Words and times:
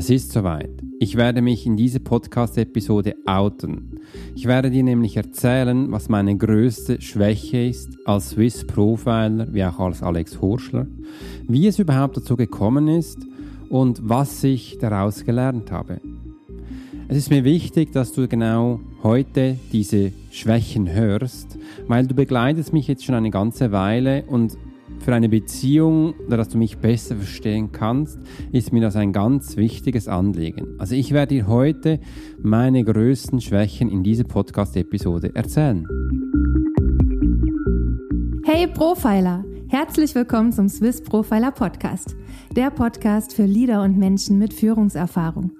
Es 0.00 0.08
ist 0.08 0.32
soweit. 0.32 0.70
Ich 0.98 1.16
werde 1.16 1.42
mich 1.42 1.66
in 1.66 1.76
dieser 1.76 1.98
Podcast-Episode 1.98 3.16
outen. 3.26 4.00
Ich 4.34 4.46
werde 4.46 4.70
dir 4.70 4.82
nämlich 4.82 5.18
erzählen, 5.18 5.92
was 5.92 6.08
meine 6.08 6.34
größte 6.38 7.02
Schwäche 7.02 7.66
ist 7.66 7.98
als 8.06 8.30
Swiss 8.30 8.66
Profiler, 8.66 9.52
wie 9.52 9.62
auch 9.62 9.78
als 9.78 10.02
Alex 10.02 10.40
Horschler, 10.40 10.86
wie 11.46 11.66
es 11.66 11.78
überhaupt 11.78 12.16
dazu 12.16 12.34
gekommen 12.34 12.88
ist 12.88 13.18
und 13.68 14.00
was 14.02 14.42
ich 14.42 14.78
daraus 14.78 15.26
gelernt 15.26 15.70
habe. 15.70 16.00
Es 17.08 17.18
ist 17.18 17.28
mir 17.28 17.44
wichtig, 17.44 17.92
dass 17.92 18.12
du 18.12 18.26
genau 18.26 18.80
heute 19.02 19.58
diese 19.70 20.12
Schwächen 20.30 20.90
hörst, 20.90 21.58
weil 21.88 22.06
du 22.06 22.14
begleitest 22.14 22.72
mich 22.72 22.88
jetzt 22.88 23.04
schon 23.04 23.16
eine 23.16 23.30
ganze 23.30 23.70
Weile 23.70 24.24
und 24.28 24.56
für 25.02 25.14
eine 25.14 25.28
Beziehung, 25.28 26.14
dass 26.28 26.48
du 26.48 26.58
mich 26.58 26.78
besser 26.78 27.16
verstehen 27.16 27.72
kannst, 27.72 28.18
ist 28.52 28.72
mir 28.72 28.80
das 28.80 28.96
ein 28.96 29.12
ganz 29.12 29.56
wichtiges 29.56 30.08
Anliegen. 30.08 30.66
Also 30.78 30.94
ich 30.94 31.12
werde 31.12 31.34
dir 31.34 31.46
heute 31.46 32.00
meine 32.42 32.84
größten 32.84 33.40
Schwächen 33.40 33.90
in 33.90 34.02
dieser 34.02 34.24
Podcast-Episode 34.24 35.34
erzählen. 35.34 35.86
Hey 38.44 38.66
Profiler! 38.66 39.44
Herzlich 39.68 40.14
willkommen 40.14 40.52
zum 40.52 40.68
Swiss 40.68 41.00
Profiler 41.00 41.52
Podcast, 41.52 42.16
der 42.56 42.70
Podcast 42.70 43.32
für 43.32 43.44
Leader 43.44 43.82
und 43.82 43.96
Menschen 43.96 44.38
mit 44.38 44.52
Führungserfahrung. 44.52 45.52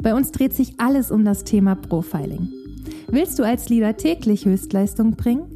Bei 0.00 0.14
uns 0.14 0.30
dreht 0.30 0.54
sich 0.54 0.78
alles 0.78 1.10
um 1.10 1.24
das 1.24 1.44
Thema 1.44 1.74
Profiling. 1.74 2.48
Willst 3.08 3.38
du 3.38 3.42
als 3.42 3.68
Leader 3.68 3.96
täglich 3.96 4.44
Höchstleistung 4.44 5.16
bringen? 5.16 5.55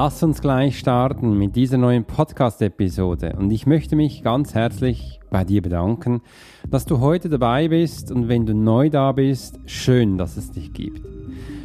Lass 0.00 0.22
uns 0.22 0.40
gleich 0.40 0.78
starten 0.78 1.36
mit 1.36 1.56
dieser 1.56 1.76
neuen 1.76 2.04
Podcast-Episode 2.04 3.34
und 3.36 3.50
ich 3.50 3.66
möchte 3.66 3.96
mich 3.96 4.22
ganz 4.22 4.54
herzlich 4.54 5.18
bei 5.28 5.42
dir 5.42 5.60
bedanken, 5.60 6.20
dass 6.70 6.86
du 6.86 7.00
heute 7.00 7.28
dabei 7.28 7.66
bist 7.66 8.12
und 8.12 8.28
wenn 8.28 8.46
du 8.46 8.54
neu 8.54 8.90
da 8.90 9.10
bist, 9.10 9.58
schön, 9.66 10.16
dass 10.16 10.36
es 10.36 10.52
dich 10.52 10.72
gibt. 10.72 11.04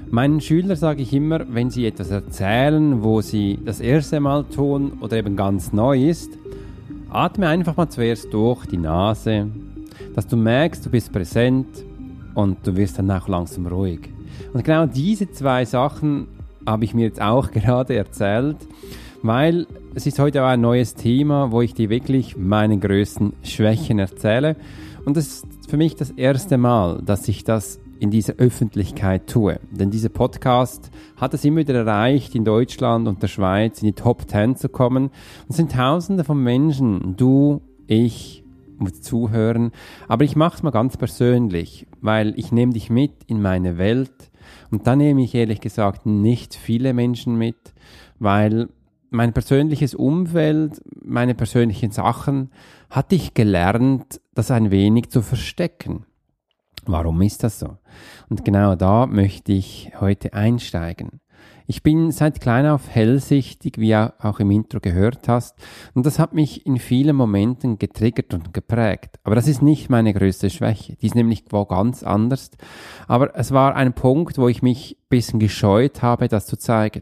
Meinen 0.09 0.41
Schülern 0.41 0.75
sage 0.75 1.03
ich 1.03 1.13
immer, 1.13 1.45
wenn 1.53 1.69
sie 1.69 1.85
etwas 1.85 2.09
erzählen, 2.09 3.03
wo 3.03 3.21
sie 3.21 3.59
das 3.63 3.79
erste 3.79 4.19
Mal 4.19 4.45
tun 4.45 4.93
oder 4.99 5.15
eben 5.17 5.35
ganz 5.35 5.71
neu 5.71 6.03
ist, 6.03 6.31
atme 7.11 7.47
einfach 7.47 7.77
mal 7.77 7.89
zuerst 7.89 8.33
durch 8.33 8.65
die 8.65 8.77
Nase, 8.77 9.45
dass 10.15 10.25
du 10.25 10.37
merkst, 10.37 10.83
du 10.83 10.89
bist 10.89 11.13
präsent 11.13 11.67
und 12.33 12.65
du 12.65 12.75
wirst 12.75 12.97
dann 12.97 13.11
auch 13.11 13.27
langsam 13.27 13.67
ruhig. 13.67 14.09
Und 14.53 14.63
genau 14.63 14.87
diese 14.87 15.29
zwei 15.29 15.65
Sachen 15.65 16.29
habe 16.65 16.85
ich 16.85 16.93
mir 16.93 17.05
jetzt 17.05 17.21
auch 17.21 17.51
gerade 17.51 17.95
erzählt, 17.95 18.57
weil 19.21 19.67
es 19.95 20.05
ist 20.05 20.19
heute 20.19 20.43
auch 20.43 20.47
ein 20.47 20.61
neues 20.61 20.95
Thema, 20.95 21.51
wo 21.51 21.61
ich 21.61 21.73
dir 21.73 21.89
wirklich 21.89 22.37
meine 22.37 22.77
größten 22.77 23.33
Schwächen 23.43 23.99
erzähle. 23.99 24.55
Und 25.05 25.17
das 25.17 25.27
ist 25.27 25.45
für 25.69 25.77
mich 25.77 25.95
das 25.95 26.11
erste 26.11 26.57
Mal, 26.57 27.01
dass 27.05 27.27
ich 27.27 27.43
das 27.43 27.79
in 27.99 28.11
dieser 28.11 28.33
Öffentlichkeit 28.33 29.27
tue. 29.27 29.59
Denn 29.71 29.91
dieser 29.91 30.09
Podcast 30.09 30.91
hat 31.15 31.33
es 31.33 31.45
immer 31.45 31.57
wieder 31.57 31.75
erreicht, 31.75 32.35
in 32.35 32.43
Deutschland 32.43 33.07
und 33.07 33.21
der 33.23 33.27
Schweiz 33.27 33.81
in 33.81 33.87
die 33.87 33.93
Top 33.93 34.29
10 34.29 34.57
zu 34.57 34.67
kommen. 34.67 35.05
Und 35.05 35.49
es 35.49 35.55
sind 35.55 35.71
tausende 35.71 36.23
von 36.23 36.41
Menschen, 36.41 37.15
du, 37.15 37.61
ich, 37.87 38.43
zuhören. 39.01 39.71
Aber 40.07 40.23
ich 40.23 40.35
mache 40.35 40.57
es 40.57 40.63
mal 40.63 40.71
ganz 40.71 40.97
persönlich, 40.97 41.87
weil 42.01 42.33
ich 42.37 42.51
nehme 42.51 42.73
dich 42.73 42.89
mit 42.89 43.11
in 43.27 43.41
meine 43.41 43.77
Welt. 43.77 44.31
Und 44.71 44.87
da 44.87 44.95
nehme 44.95 45.23
ich 45.23 45.35
ehrlich 45.35 45.61
gesagt 45.61 46.05
nicht 46.05 46.55
viele 46.55 46.93
Menschen 46.93 47.35
mit, 47.35 47.73
weil 48.19 48.69
mein 49.09 49.33
persönliches 49.33 49.93
Umfeld, 49.93 50.81
meine 51.03 51.35
persönlichen 51.35 51.91
Sachen, 51.91 52.51
hatte 52.89 53.15
ich 53.15 53.33
gelernt, 53.33 54.21
das 54.33 54.51
ein 54.51 54.71
wenig 54.71 55.09
zu 55.09 55.21
verstecken. 55.21 56.05
Warum 56.85 57.21
ist 57.21 57.43
das 57.43 57.59
so? 57.59 57.77
Und 58.29 58.43
genau 58.43 58.75
da 58.75 59.05
möchte 59.05 59.53
ich 59.53 59.91
heute 59.99 60.33
einsteigen. 60.33 61.21
Ich 61.65 61.83
bin 61.83 62.11
seit 62.11 62.41
klein 62.41 62.65
auf 62.65 62.89
hellsichtig, 62.89 63.77
wie 63.77 63.95
auch 63.95 64.39
im 64.39 64.51
Intro 64.51 64.79
gehört 64.79 65.27
hast, 65.27 65.55
und 65.93 66.05
das 66.05 66.19
hat 66.19 66.33
mich 66.33 66.65
in 66.65 66.77
vielen 66.77 67.15
Momenten 67.15 67.79
getriggert 67.79 68.33
und 68.33 68.53
geprägt. 68.53 69.19
Aber 69.23 69.35
das 69.35 69.47
ist 69.47 69.61
nicht 69.61 69.89
meine 69.89 70.13
größte 70.13 70.49
Schwäche. 70.49 70.95
Die 70.95 71.05
ist 71.05 71.15
nämlich 71.15 71.45
wo 71.49 71.65
ganz 71.65 72.03
anders. 72.03 72.51
Aber 73.07 73.37
es 73.37 73.51
war 73.51 73.75
ein 73.75 73.93
Punkt, 73.93 74.37
wo 74.37 74.47
ich 74.47 74.61
mich 74.61 74.97
ein 74.97 75.09
bisschen 75.09 75.39
gescheut 75.39 76.01
habe, 76.01 76.27
das 76.27 76.45
zu 76.45 76.57
zeigen. 76.57 77.01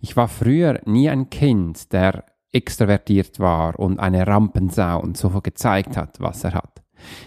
Ich 0.00 0.16
war 0.16 0.28
früher 0.28 0.80
nie 0.86 1.08
ein 1.08 1.30
Kind, 1.30 1.92
der 1.92 2.24
extrovertiert 2.52 3.40
war 3.40 3.78
und 3.78 4.00
eine 4.00 4.26
Rampensau 4.26 5.00
und 5.00 5.16
so 5.16 5.28
gezeigt 5.40 5.96
hat, 5.96 6.20
was 6.20 6.44
er 6.44 6.54
hat. 6.54 6.82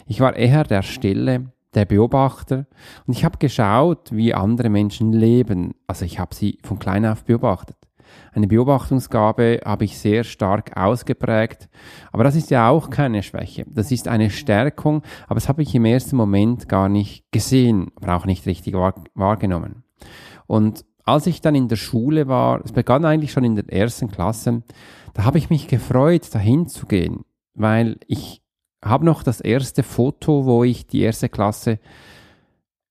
Ich 0.05 0.19
war 0.19 0.35
eher 0.35 0.63
der 0.63 0.81
Stille, 0.81 1.51
der 1.73 1.85
Beobachter 1.85 2.65
und 3.05 3.13
ich 3.15 3.23
habe 3.23 3.37
geschaut, 3.37 4.11
wie 4.11 4.33
andere 4.33 4.69
Menschen 4.69 5.13
leben. 5.13 5.73
Also 5.87 6.05
ich 6.05 6.19
habe 6.19 6.35
sie 6.35 6.57
von 6.63 6.79
klein 6.79 7.05
auf 7.05 7.23
beobachtet. 7.23 7.77
Eine 8.33 8.47
Beobachtungsgabe 8.47 9.61
habe 9.63 9.85
ich 9.85 9.97
sehr 9.97 10.23
stark 10.23 10.75
ausgeprägt, 10.75 11.69
aber 12.11 12.23
das 12.23 12.35
ist 12.35 12.51
ja 12.51 12.69
auch 12.69 12.89
keine 12.89 13.23
Schwäche. 13.23 13.65
Das 13.69 13.91
ist 13.91 14.07
eine 14.07 14.29
Stärkung, 14.29 15.03
aber 15.25 15.35
das 15.35 15.49
habe 15.49 15.61
ich 15.61 15.73
im 15.75 15.85
ersten 15.85 16.15
Moment 16.15 16.67
gar 16.67 16.89
nicht 16.89 17.31
gesehen, 17.31 17.91
aber 17.95 18.15
auch 18.15 18.25
nicht 18.25 18.45
richtig 18.45 18.73
wahrgenommen. 18.73 19.83
Und 20.47 20.85
als 21.03 21.27
ich 21.27 21.41
dann 21.41 21.55
in 21.55 21.67
der 21.67 21.77
Schule 21.77 22.27
war, 22.27 22.61
es 22.63 22.71
begann 22.71 23.05
eigentlich 23.05 23.31
schon 23.31 23.43
in 23.43 23.55
der 23.55 23.71
ersten 23.71 24.11
Klasse, 24.11 24.63
da 25.13 25.23
habe 25.23 25.37
ich 25.37 25.49
mich 25.49 25.67
gefreut, 25.67 26.33
dahin 26.33 26.67
zu 26.67 26.85
gehen, 26.85 27.25
weil 27.53 27.97
ich 28.07 28.40
habe 28.83 29.05
noch 29.05 29.23
das 29.23 29.41
erste 29.41 29.83
Foto, 29.83 30.45
wo 30.45 30.63
ich 30.63 30.87
die 30.87 31.01
erste 31.01 31.29
Klasse 31.29 31.79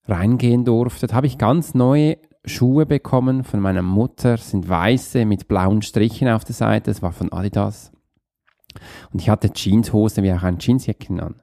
reingehen 0.07 0.65
durfte. 0.65 1.07
Da 1.07 1.17
habe 1.17 1.27
ich 1.27 1.39
ganz 1.39 1.75
neue 1.75 2.19
Schuhe 2.45 2.87
bekommen 2.87 3.45
von 3.45 3.61
meiner 3.61 3.83
Mutter, 3.83 4.37
sind 4.37 4.69
weiße 4.69 5.25
mit 5.25 5.49
blauen 5.49 5.83
Strichen 5.83 6.29
auf 6.29 6.45
der 6.45 6.55
Seite, 6.55 6.91
das 6.91 7.03
war 7.03 7.13
von 7.13 7.33
Adidas. 7.33 7.93
Und 9.13 9.21
ich 9.21 9.29
hatte 9.29 9.53
Jeanshose 9.53 10.23
wie 10.23 10.33
auch 10.33 10.43
ein 10.43 10.59
Jeansjäckchen 10.59 11.21
an. 11.21 11.35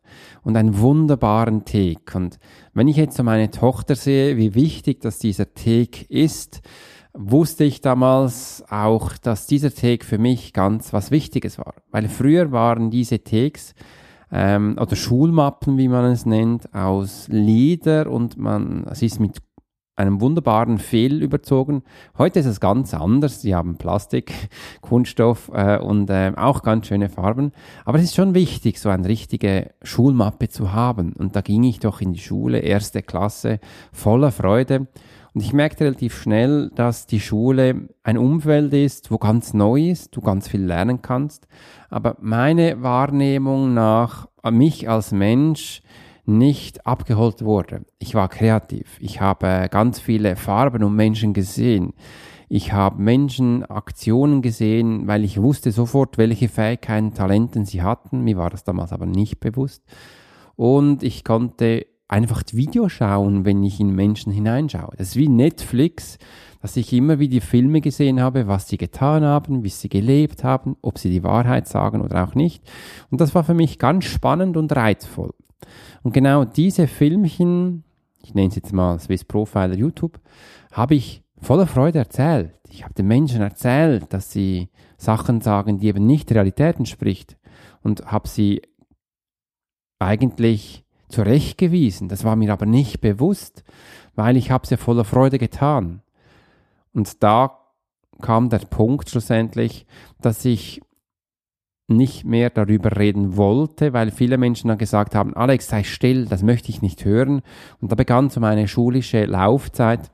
Und 0.44 0.56
einen 0.56 0.79
wunderbaren 0.79 1.66
Take. 1.66 2.18
Und 2.18 2.40
wenn 2.74 2.88
ich 2.88 2.96
jetzt 2.96 3.18
so 3.18 3.24
meine 3.24 3.52
Tochter 3.52 3.96
sehe, 3.96 4.38
wie 4.38 4.56
wichtig 4.56 5.02
dass 5.02 5.19
dieser 5.19 5.53
Take 5.53 6.06
ist, 6.08 6.62
wusste 7.14 7.64
ich 7.64 7.81
damals 7.81 8.64
auch, 8.69 9.18
dass 9.18 9.47
dieser 9.47 9.74
Take 9.74 10.06
für 10.06 10.18
mich 10.18 10.53
ganz 10.53 10.94
was 10.94 11.12
Wichtiges 11.12 11.58
war. 11.58 11.74
Weil 11.91 12.08
früher 12.08 12.52
waren 12.52 12.91
diese 12.91 13.23
Takes 13.23 13.73
ähm, 14.32 14.78
oder 14.79 14.96
Schulmappen, 14.96 15.78
wie 15.78 15.88
man 15.88 16.06
es 16.06 16.26
nennt, 16.26 16.74
aus 16.74 17.28
Leder 17.29 18.09
und 18.09 18.38
man, 18.38 18.85
es 18.90 19.02
ist 19.02 19.20
mit 19.20 19.38
einem 19.97 20.22
wunderbaren 20.22 20.78
Fehl 20.78 21.24
überzogen. 21.24 21.82
Heute 22.18 22.40
ist 22.40 22.46
es 22.46 22.59
ganz 22.59 22.94
anders. 22.94 23.41
Sie 23.41 23.56
haben 23.56 23.78
Plastik, 23.78 24.32
Kunststoff 24.82 25.50
äh, 25.53 25.79
und 25.79 26.09
äh, 26.09 26.34
auch 26.35 26.62
ganz 26.62 26.88
schöne 26.88 27.09
Farben. 27.09 27.52
Aber 27.84 27.97
es 27.97 28.03
ist 28.03 28.16
schon 28.16 28.35
wichtig, 28.35 28.79
so 28.79 28.90
eine 28.90 29.08
richtige 29.08 29.72
Schulmappe 29.82 30.50
zu 30.50 30.72
haben. 30.72 31.14
Und 31.14 31.35
da 31.35 31.41
ging 31.41 31.64
ich 31.64 31.80
doch 31.80 32.00
in 32.00 32.14
die 32.14 32.20
Schule, 32.20 32.59
erste 32.59 33.02
Klasse, 33.02 33.59
voller 33.91 34.32
Freude. 34.32 34.88
Und 35.37 35.43
ich 35.43 35.53
merkte 35.53 35.84
relativ 35.84 36.19
schnell, 36.19 36.72
dass 36.73 37.05
die 37.05 37.19
Schule 37.19 37.89
ein 38.01 38.17
Umfeld 38.17 38.73
ist, 38.73 39.11
wo 39.11 39.19
ganz 39.19 39.53
neu 39.53 39.91
ist, 39.91 40.16
du 40.16 40.22
ganz 40.22 40.47
viel 40.47 40.63
lernen 40.63 41.03
kannst. 41.03 41.47
Aber 41.91 42.17
meine 42.19 42.81
Wahrnehmung 42.81 43.75
nach 43.75 44.28
mich 44.49 44.89
als 44.89 45.11
Mensch 45.11 45.84
nicht 46.25 46.87
abgeholt 46.87 47.45
wurde. 47.45 47.85
Ich 47.99 48.16
war 48.16 48.29
kreativ. 48.29 48.97
Ich 48.99 49.22
habe 49.22 49.67
ganz 49.69 49.99
viele 49.99 50.37
Farben 50.37 50.84
und 50.84 50.95
Menschen 50.95 51.34
gesehen. 51.34 51.93
Ich 52.49 52.73
habe 52.73 52.99
Menschen, 52.99 53.63
Aktionen 53.63 54.41
gesehen, 54.41 55.05
weil 55.05 55.23
ich 55.23 55.39
wusste 55.39 55.72
sofort, 55.72 56.17
welche 56.17 56.49
Fähigkeiten, 56.49 57.13
Talenten 57.13 57.63
sie 57.63 57.84
hatten. 57.84 58.23
Mir 58.23 58.37
war 58.37 58.49
das 58.49 58.63
damals 58.63 58.91
aber 58.91 59.05
nicht 59.05 59.39
bewusst. 59.39 59.84
Und 60.55 61.03
ich 61.03 61.23
konnte 61.23 61.85
einfach 62.08 62.44
Video 62.52 62.90
schauen, 62.90 63.46
wenn 63.46 63.64
ich 63.64 63.80
in 63.80 63.94
Menschen 63.94 64.32
hineinschaue. 64.32 64.94
Das 64.98 65.09
ist 65.09 65.16
wie 65.16 65.28
Netflix, 65.28 66.18
dass 66.62 66.78
ich 66.78 66.92
immer 66.94 67.20
wieder 67.20 67.42
Filme 67.42 67.82
gesehen 67.82 68.22
habe, 68.22 68.48
was 68.48 68.68
sie 68.68 68.78
getan 68.78 69.24
haben, 69.24 69.64
wie 69.64 69.70
sie 69.70 69.90
gelebt 69.90 70.44
haben, 70.44 70.78
ob 70.82 70.98
sie 70.98 71.09
die 71.09 71.24
Wahrheit 71.24 71.68
sagen 71.68 72.02
oder 72.02 72.24
auch 72.24 72.36
nicht. 72.36 72.64
Und 73.09 73.22
das 73.22 73.36
war 73.36 73.44
für 73.44 73.54
mich 73.54 73.80
ganz 73.80 74.06
spannend 74.06 74.58
und 74.58 74.76
reizvoll. 74.76 75.34
Und 76.04 76.14
genau 76.14 76.46
diese 76.46 76.88
Filmchen, 76.88 77.84
ich 78.24 78.34
nenne 78.34 78.50
es 78.50 78.56
jetzt 78.56 78.74
mal 78.74 79.00
Swiss 79.00 79.26
Profiler 79.26 79.76
YouTube, 79.76 80.20
habe 80.72 80.96
ich 80.96 81.24
voller 81.42 81.68
Freude 81.68 82.00
erzählt. 82.00 82.54
Ich 82.70 82.84
habe 82.84 82.94
den 82.94 83.08
Menschen 83.08 83.42
erzählt, 83.42 84.12
dass 84.14 84.32
sie 84.32 84.70
Sachen 84.98 85.42
sagen, 85.42 85.80
die 85.80 85.88
eben 85.88 86.06
nicht 86.06 86.30
der 86.30 86.38
Realität 86.38 86.78
entspricht 86.78 87.38
und 87.84 88.06
habe 88.06 88.28
sie 88.28 88.62
eigentlich 90.00 90.86
zurechtgewiesen. 91.09 92.09
Das 92.09 92.24
war 92.24 92.36
mir 92.36 92.52
aber 92.54 92.66
nicht 92.66 93.02
bewusst, 93.02 93.64
weil 94.16 94.38
ich 94.38 94.52
habe 94.52 94.64
es 94.64 94.70
ja 94.70 94.78
voller 94.78 95.06
Freude 95.06 95.38
getan. 95.38 96.02
Und 96.94 97.24
da 97.24 97.59
kam 98.22 98.50
der 98.50 98.59
Punkt 98.59 99.09
schlussendlich, 99.09 99.86
dass 100.20 100.44
ich 100.46 100.82
nicht 101.88 102.26
mehr 102.26 102.50
darüber 102.50 102.98
reden 102.98 103.38
wollte, 103.38 103.94
weil 103.94 104.12
viele 104.12 104.38
Menschen 104.38 104.68
dann 104.68 104.78
gesagt 104.78 105.16
haben, 105.16 105.36
Alex, 105.36 105.70
sei 105.70 105.84
still, 105.84 106.26
das 106.26 106.44
möchte 106.44 106.70
ich 106.70 106.82
nicht 106.82 107.06
hören. 107.06 107.42
Und 107.80 107.92
da 107.92 107.96
begann 107.96 108.30
so 108.30 108.42
meine 108.42 108.68
schulische 108.68 109.26
Laufzeit. 109.26 110.12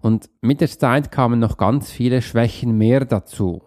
Und 0.00 0.30
mit 0.40 0.60
der 0.60 0.68
Zeit 0.68 1.10
kamen 1.10 1.38
noch 1.38 1.58
ganz 1.58 1.90
viele 1.90 2.22
Schwächen 2.22 2.78
mehr 2.78 3.04
dazu. 3.04 3.62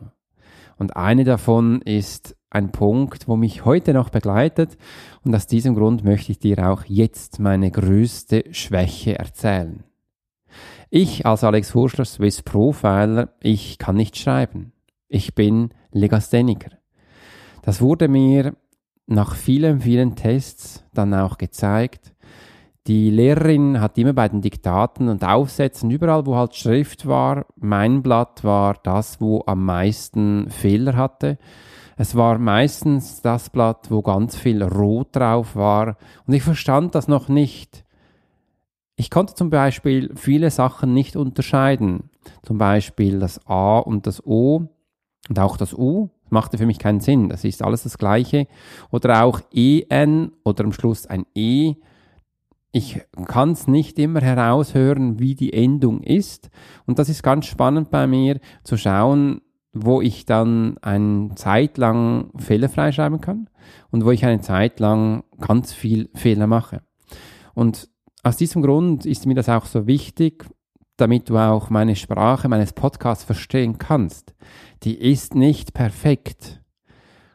Und 0.77 0.95
eine 0.95 1.23
davon 1.23 1.81
ist 1.81 2.35
ein 2.51 2.71
Punkt, 2.71 3.27
wo 3.27 3.35
mich 3.35 3.65
heute 3.65 3.93
noch 3.93 4.09
begleitet. 4.09 4.77
Und 5.23 5.33
aus 5.33 5.47
diesem 5.47 5.73
Grund 5.73 6.03
möchte 6.03 6.31
ich 6.31 6.39
dir 6.39 6.69
auch 6.69 6.83
jetzt 6.85 7.39
meine 7.39 7.71
größte 7.71 8.43
Schwäche 8.51 9.17
erzählen. 9.17 9.83
Ich 10.89 11.25
als 11.25 11.43
Alex 11.43 11.73
Hurschler, 11.73 12.05
Swiss 12.05 12.43
Profiler, 12.43 13.29
ich 13.41 13.77
kann 13.79 13.95
nicht 13.95 14.17
schreiben. 14.17 14.73
Ich 15.07 15.33
bin 15.33 15.69
Legastheniker. 15.91 16.71
Das 17.61 17.81
wurde 17.81 18.07
mir 18.07 18.55
nach 19.07 19.35
vielen, 19.35 19.81
vielen 19.81 20.15
Tests 20.15 20.83
dann 20.93 21.13
auch 21.13 21.37
gezeigt. 21.37 22.13
Die 22.87 23.11
Lehrerin 23.11 23.79
hat 23.79 23.97
immer 23.97 24.13
bei 24.13 24.27
den 24.27 24.41
Diktaten 24.41 25.07
und 25.07 25.23
Aufsätzen, 25.23 25.91
überall 25.91 26.25
wo 26.25 26.35
halt 26.35 26.55
Schrift 26.55 27.05
war, 27.05 27.45
mein 27.55 28.01
Blatt 28.01 28.43
war 28.43 28.75
das, 28.83 29.21
wo 29.21 29.43
am 29.45 29.65
meisten 29.65 30.49
Fehler 30.49 30.95
hatte. 30.95 31.37
Es 32.01 32.15
war 32.15 32.39
meistens 32.39 33.21
das 33.21 33.51
Blatt, 33.51 33.91
wo 33.91 34.01
ganz 34.01 34.35
viel 34.35 34.63
Rot 34.63 35.15
drauf 35.15 35.55
war. 35.55 35.97
Und 36.25 36.33
ich 36.33 36.41
verstand 36.41 36.95
das 36.95 37.07
noch 37.07 37.29
nicht. 37.29 37.85
Ich 38.95 39.11
konnte 39.11 39.35
zum 39.35 39.51
Beispiel 39.51 40.11
viele 40.15 40.49
Sachen 40.49 40.95
nicht 40.95 41.15
unterscheiden. 41.15 42.09
Zum 42.41 42.57
Beispiel 42.57 43.19
das 43.19 43.45
A 43.45 43.77
und 43.77 44.07
das 44.07 44.25
O 44.25 44.67
und 45.29 45.39
auch 45.39 45.57
das 45.57 45.75
U. 45.75 46.09
Das 46.23 46.31
machte 46.31 46.57
für 46.57 46.65
mich 46.65 46.79
keinen 46.79 47.01
Sinn. 47.01 47.29
Das 47.29 47.43
ist 47.43 47.61
alles 47.61 47.83
das 47.83 47.99
Gleiche. 47.99 48.47
Oder 48.89 49.23
auch 49.23 49.39
EN 49.53 50.31
oder 50.43 50.63
am 50.63 50.73
Schluss 50.73 51.05
ein 51.05 51.27
E. 51.35 51.75
Ich 52.71 52.99
kann 53.27 53.51
es 53.51 53.67
nicht 53.67 53.99
immer 53.99 54.21
heraushören, 54.21 55.19
wie 55.19 55.35
die 55.35 55.53
Endung 55.53 56.01
ist. 56.01 56.49
Und 56.87 56.97
das 56.97 57.09
ist 57.09 57.21
ganz 57.21 57.45
spannend 57.45 57.91
bei 57.91 58.07
mir 58.07 58.39
zu 58.63 58.75
schauen, 58.75 59.41
wo 59.73 60.01
ich 60.01 60.25
dann 60.25 60.77
eine 60.81 61.35
Zeit 61.35 61.77
lang 61.77 62.31
fehlerfrei 62.37 62.91
schreiben 62.91 63.21
kann 63.21 63.49
und 63.89 64.05
wo 64.05 64.11
ich 64.11 64.25
eine 64.25 64.41
Zeit 64.41 64.79
lang 64.79 65.23
ganz 65.39 65.73
viel 65.73 66.09
Fehler 66.13 66.47
mache. 66.47 66.81
Und 67.53 67.89
aus 68.23 68.37
diesem 68.37 68.61
Grund 68.61 69.05
ist 69.05 69.25
mir 69.25 69.35
das 69.35 69.49
auch 69.49 69.65
so 69.65 69.87
wichtig, 69.87 70.45
damit 70.97 71.29
du 71.29 71.37
auch 71.37 71.69
meine 71.69 71.95
Sprache 71.95 72.47
meines 72.47 72.73
Podcasts 72.73 73.23
verstehen 73.23 73.77
kannst. 73.77 74.35
Die 74.83 74.95
ist 74.95 75.35
nicht 75.35 75.73
perfekt. 75.73 76.61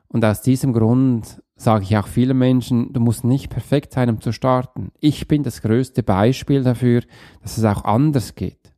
Und 0.09 0.25
aus 0.25 0.43
diesem 0.43 0.73
Grund 0.73 1.43
sage 1.57 1.85
ich 1.85 1.97
auch 1.97 2.07
vielen 2.07 2.39
Menschen, 2.39 2.93
du 2.93 3.01
musst 3.01 3.25
nicht 3.25 3.51
perfekt 3.51 3.93
sein, 3.93 4.11
um 4.11 4.21
zu 4.21 4.31
starten. 4.31 4.93
Ich 5.01 5.27
bin 5.27 5.43
das 5.43 5.63
größte 5.63 6.03
Beispiel 6.03 6.63
dafür, 6.63 7.03
dass 7.43 7.59
es 7.59 7.65
auch 7.65 7.85
anders 7.85 8.35
geht. 8.35 8.76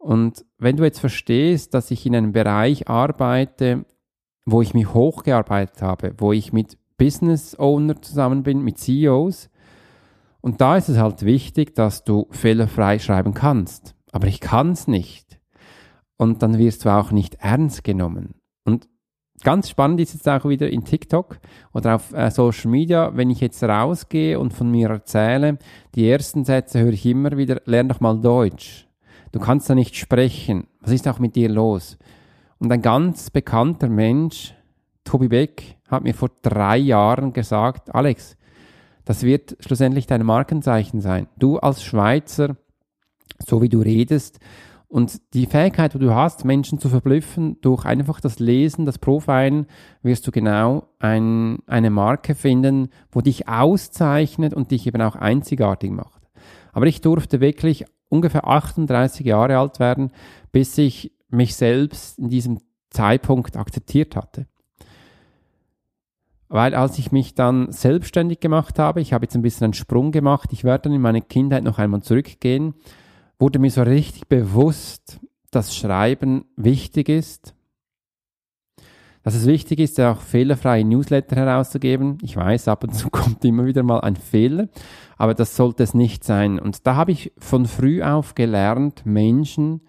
Und 0.00 0.46
wenn 0.56 0.78
du 0.78 0.84
jetzt 0.84 0.98
verstehst, 0.98 1.74
dass 1.74 1.90
ich 1.90 2.06
in 2.06 2.16
einem 2.16 2.32
Bereich 2.32 2.88
arbeite, 2.88 3.84
wo 4.46 4.62
ich 4.62 4.72
mich 4.72 4.94
hochgearbeitet 4.94 5.82
habe, 5.82 6.14
wo 6.16 6.32
ich 6.32 6.54
mit 6.54 6.78
Business 6.96 7.54
Owner 7.58 8.00
zusammen 8.00 8.42
bin, 8.42 8.62
mit 8.62 8.78
CEOs, 8.78 9.50
und 10.40 10.62
da 10.62 10.78
ist 10.78 10.88
es 10.88 10.96
halt 10.96 11.22
wichtig, 11.26 11.74
dass 11.74 12.02
du 12.02 12.26
fehlerfrei 12.30 12.98
schreiben 12.98 13.34
kannst. 13.34 13.94
Aber 14.10 14.26
ich 14.26 14.40
kann 14.40 14.72
es 14.72 14.88
nicht. 14.88 15.38
Und 16.16 16.42
dann 16.42 16.56
wirst 16.56 16.86
du 16.86 16.88
auch 16.88 17.10
nicht 17.10 17.34
ernst 17.34 17.84
genommen. 17.84 18.36
Und 18.64 18.88
ganz 19.44 19.68
spannend 19.68 20.00
ist 20.00 20.14
jetzt 20.14 20.28
auch 20.30 20.46
wieder 20.46 20.70
in 20.70 20.84
TikTok 20.84 21.38
oder 21.74 21.96
auf 21.96 22.14
äh, 22.14 22.30
Social 22.30 22.70
Media, 22.70 23.14
wenn 23.16 23.28
ich 23.28 23.40
jetzt 23.40 23.62
rausgehe 23.62 24.38
und 24.38 24.54
von 24.54 24.70
mir 24.70 24.88
erzähle, 24.88 25.58
die 25.94 26.08
ersten 26.08 26.46
Sätze 26.46 26.80
höre 26.80 26.94
ich 26.94 27.04
immer 27.04 27.36
wieder, 27.36 27.60
lern 27.66 27.90
doch 27.90 28.00
mal 28.00 28.18
Deutsch. 28.18 28.89
Du 29.32 29.38
kannst 29.38 29.70
da 29.70 29.74
nicht 29.74 29.96
sprechen. 29.96 30.66
Was 30.80 30.92
ist 30.92 31.06
auch 31.06 31.18
mit 31.18 31.36
dir 31.36 31.48
los? 31.48 31.98
Und 32.58 32.70
ein 32.72 32.82
ganz 32.82 33.30
bekannter 33.30 33.88
Mensch, 33.88 34.54
Tobi 35.04 35.28
Beck, 35.28 35.76
hat 35.88 36.02
mir 36.02 36.14
vor 36.14 36.30
drei 36.42 36.76
Jahren 36.76 37.32
gesagt, 37.32 37.94
Alex, 37.94 38.36
das 39.04 39.22
wird 39.22 39.56
schlussendlich 39.60 40.06
dein 40.06 40.24
Markenzeichen 40.24 41.00
sein. 41.00 41.26
Du 41.38 41.58
als 41.58 41.82
Schweizer, 41.82 42.56
so 43.44 43.62
wie 43.62 43.68
du 43.68 43.80
redest 43.80 44.40
und 44.90 45.20
die 45.34 45.46
Fähigkeit, 45.46 45.94
die 45.94 46.00
du 46.00 46.12
hast, 46.14 46.44
Menschen 46.44 46.80
zu 46.80 46.88
verblüffen, 46.88 47.60
durch 47.60 47.84
einfach 47.84 48.20
das 48.20 48.40
Lesen, 48.40 48.86
das 48.86 48.98
Profilen, 48.98 49.66
wirst 50.02 50.26
du 50.26 50.32
genau 50.32 50.88
ein, 50.98 51.60
eine 51.66 51.90
Marke 51.90 52.34
finden, 52.34 52.88
wo 53.12 53.20
dich 53.20 53.48
auszeichnet 53.48 54.52
und 54.52 54.72
dich 54.72 54.88
eben 54.88 55.00
auch 55.00 55.14
einzigartig 55.14 55.92
macht. 55.92 56.28
Aber 56.72 56.86
ich 56.86 57.00
durfte 57.00 57.40
wirklich 57.40 57.84
ungefähr 58.10 58.46
38 58.46 59.24
Jahre 59.24 59.56
alt 59.56 59.80
werden, 59.80 60.10
bis 60.52 60.76
ich 60.76 61.12
mich 61.30 61.56
selbst 61.56 62.18
in 62.18 62.28
diesem 62.28 62.58
Zeitpunkt 62.90 63.56
akzeptiert 63.56 64.16
hatte. 64.16 64.46
Weil 66.48 66.74
als 66.74 66.98
ich 66.98 67.12
mich 67.12 67.34
dann 67.34 67.70
selbstständig 67.70 68.40
gemacht 68.40 68.78
habe, 68.80 69.00
ich 69.00 69.12
habe 69.12 69.24
jetzt 69.24 69.36
ein 69.36 69.42
bisschen 69.42 69.66
einen 69.66 69.72
Sprung 69.74 70.10
gemacht, 70.10 70.52
ich 70.52 70.64
werde 70.64 70.82
dann 70.84 70.92
in 70.92 71.00
meine 71.00 71.22
Kindheit 71.22 71.62
noch 71.62 71.78
einmal 71.78 72.02
zurückgehen, 72.02 72.74
wurde 73.38 73.60
mir 73.60 73.70
so 73.70 73.82
richtig 73.82 74.26
bewusst, 74.28 75.20
dass 75.52 75.76
Schreiben 75.76 76.44
wichtig 76.56 77.08
ist, 77.08 77.54
dass 79.22 79.34
es 79.34 79.46
wichtig 79.46 79.80
ist, 79.80 80.00
auch 80.00 80.20
fehlerfreie 80.20 80.84
Newsletter 80.84 81.36
herauszugeben. 81.36 82.18
Ich 82.22 82.36
weiß, 82.36 82.68
ab 82.68 82.84
und 82.84 82.94
zu 82.94 83.10
kommt 83.10 83.44
immer 83.44 83.66
wieder 83.66 83.82
mal 83.82 84.00
ein 84.00 84.16
Fehler, 84.16 84.68
aber 85.18 85.34
das 85.34 85.56
sollte 85.56 85.82
es 85.82 85.94
nicht 85.94 86.24
sein. 86.24 86.58
Und 86.58 86.86
da 86.86 86.96
habe 86.96 87.12
ich 87.12 87.32
von 87.38 87.66
früh 87.66 88.02
auf 88.02 88.34
gelernt, 88.34 89.04
Menschen 89.04 89.82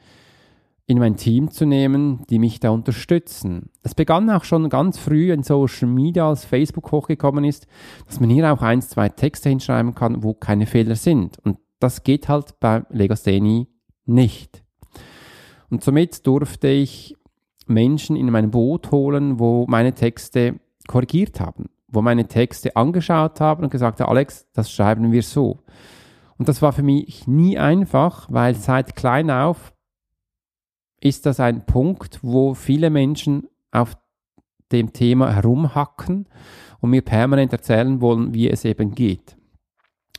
in 0.91 1.00
mein 1.00 1.15
Team 1.15 1.51
zu 1.51 1.65
nehmen, 1.65 2.23
die 2.29 2.38
mich 2.38 2.59
da 2.59 2.71
unterstützen. 2.71 3.69
Es 3.81 3.95
begann 3.95 4.29
auch 4.29 4.43
schon 4.43 4.67
ganz 4.69 4.97
früh 4.97 5.31
in 5.31 5.41
Social 5.41 5.88
Media, 5.88 6.27
als 6.27 6.43
Facebook 6.43 6.91
hochgekommen 6.91 7.45
ist, 7.45 7.65
dass 8.07 8.19
man 8.19 8.29
hier 8.29 8.51
auch 8.51 8.61
ein, 8.61 8.81
zwei 8.81 9.07
Texte 9.07 9.47
hinschreiben 9.47 9.95
kann, 9.95 10.21
wo 10.21 10.33
keine 10.33 10.65
Fehler 10.65 10.95
sind. 10.95 11.39
Und 11.45 11.59
das 11.79 12.03
geht 12.03 12.27
halt 12.27 12.59
bei 12.59 12.83
Legasthenie 12.89 13.67
nicht. 14.05 14.63
Und 15.69 15.81
somit 15.81 16.27
durfte 16.27 16.67
ich 16.67 17.15
Menschen 17.72 18.16
in 18.16 18.30
mein 18.30 18.51
Boot 18.51 18.92
holen, 18.92 19.40
wo 19.40 19.66
meine 19.68 19.94
Texte 19.94 20.60
korrigiert 20.88 21.40
haben, 21.40 21.70
wo 21.88 22.01
meine 22.01 22.28
Texte 22.28 22.75
angeschaut 22.75 23.40
haben 23.40 23.63
und 23.63 23.72
gesagt 23.72 24.00
haben, 24.00 24.10
Alex, 24.10 24.48
das 24.54 24.72
schreiben 24.72 25.12
wir 25.12 25.24
so. 25.24 25.60
Und 26.38 26.50
das 26.50 26.62
war 26.62 26.74
für 26.74 26.84
mich 26.84 27.28
nie 27.28 27.58
einfach, 27.58 28.28
weil 28.32 28.56
seit 28.56 28.96
klein 28.96 29.30
auf 29.30 29.74
ist 31.00 31.25
das 31.25 31.40
ein 31.40 31.66
Punkt, 31.66 32.20
wo 32.22 32.54
viele 32.54 32.90
Menschen 32.90 33.48
auf 33.72 33.98
dem 34.72 34.94
Thema 34.94 35.34
herumhacken 35.34 36.28
und 36.80 36.90
mir 36.92 37.01
permanent 37.01 37.51
erzählen 37.51 38.01
wollen, 38.01 38.34
wie 38.34 38.50
es 38.50 38.66
eben 38.66 38.96
geht. 38.96 39.36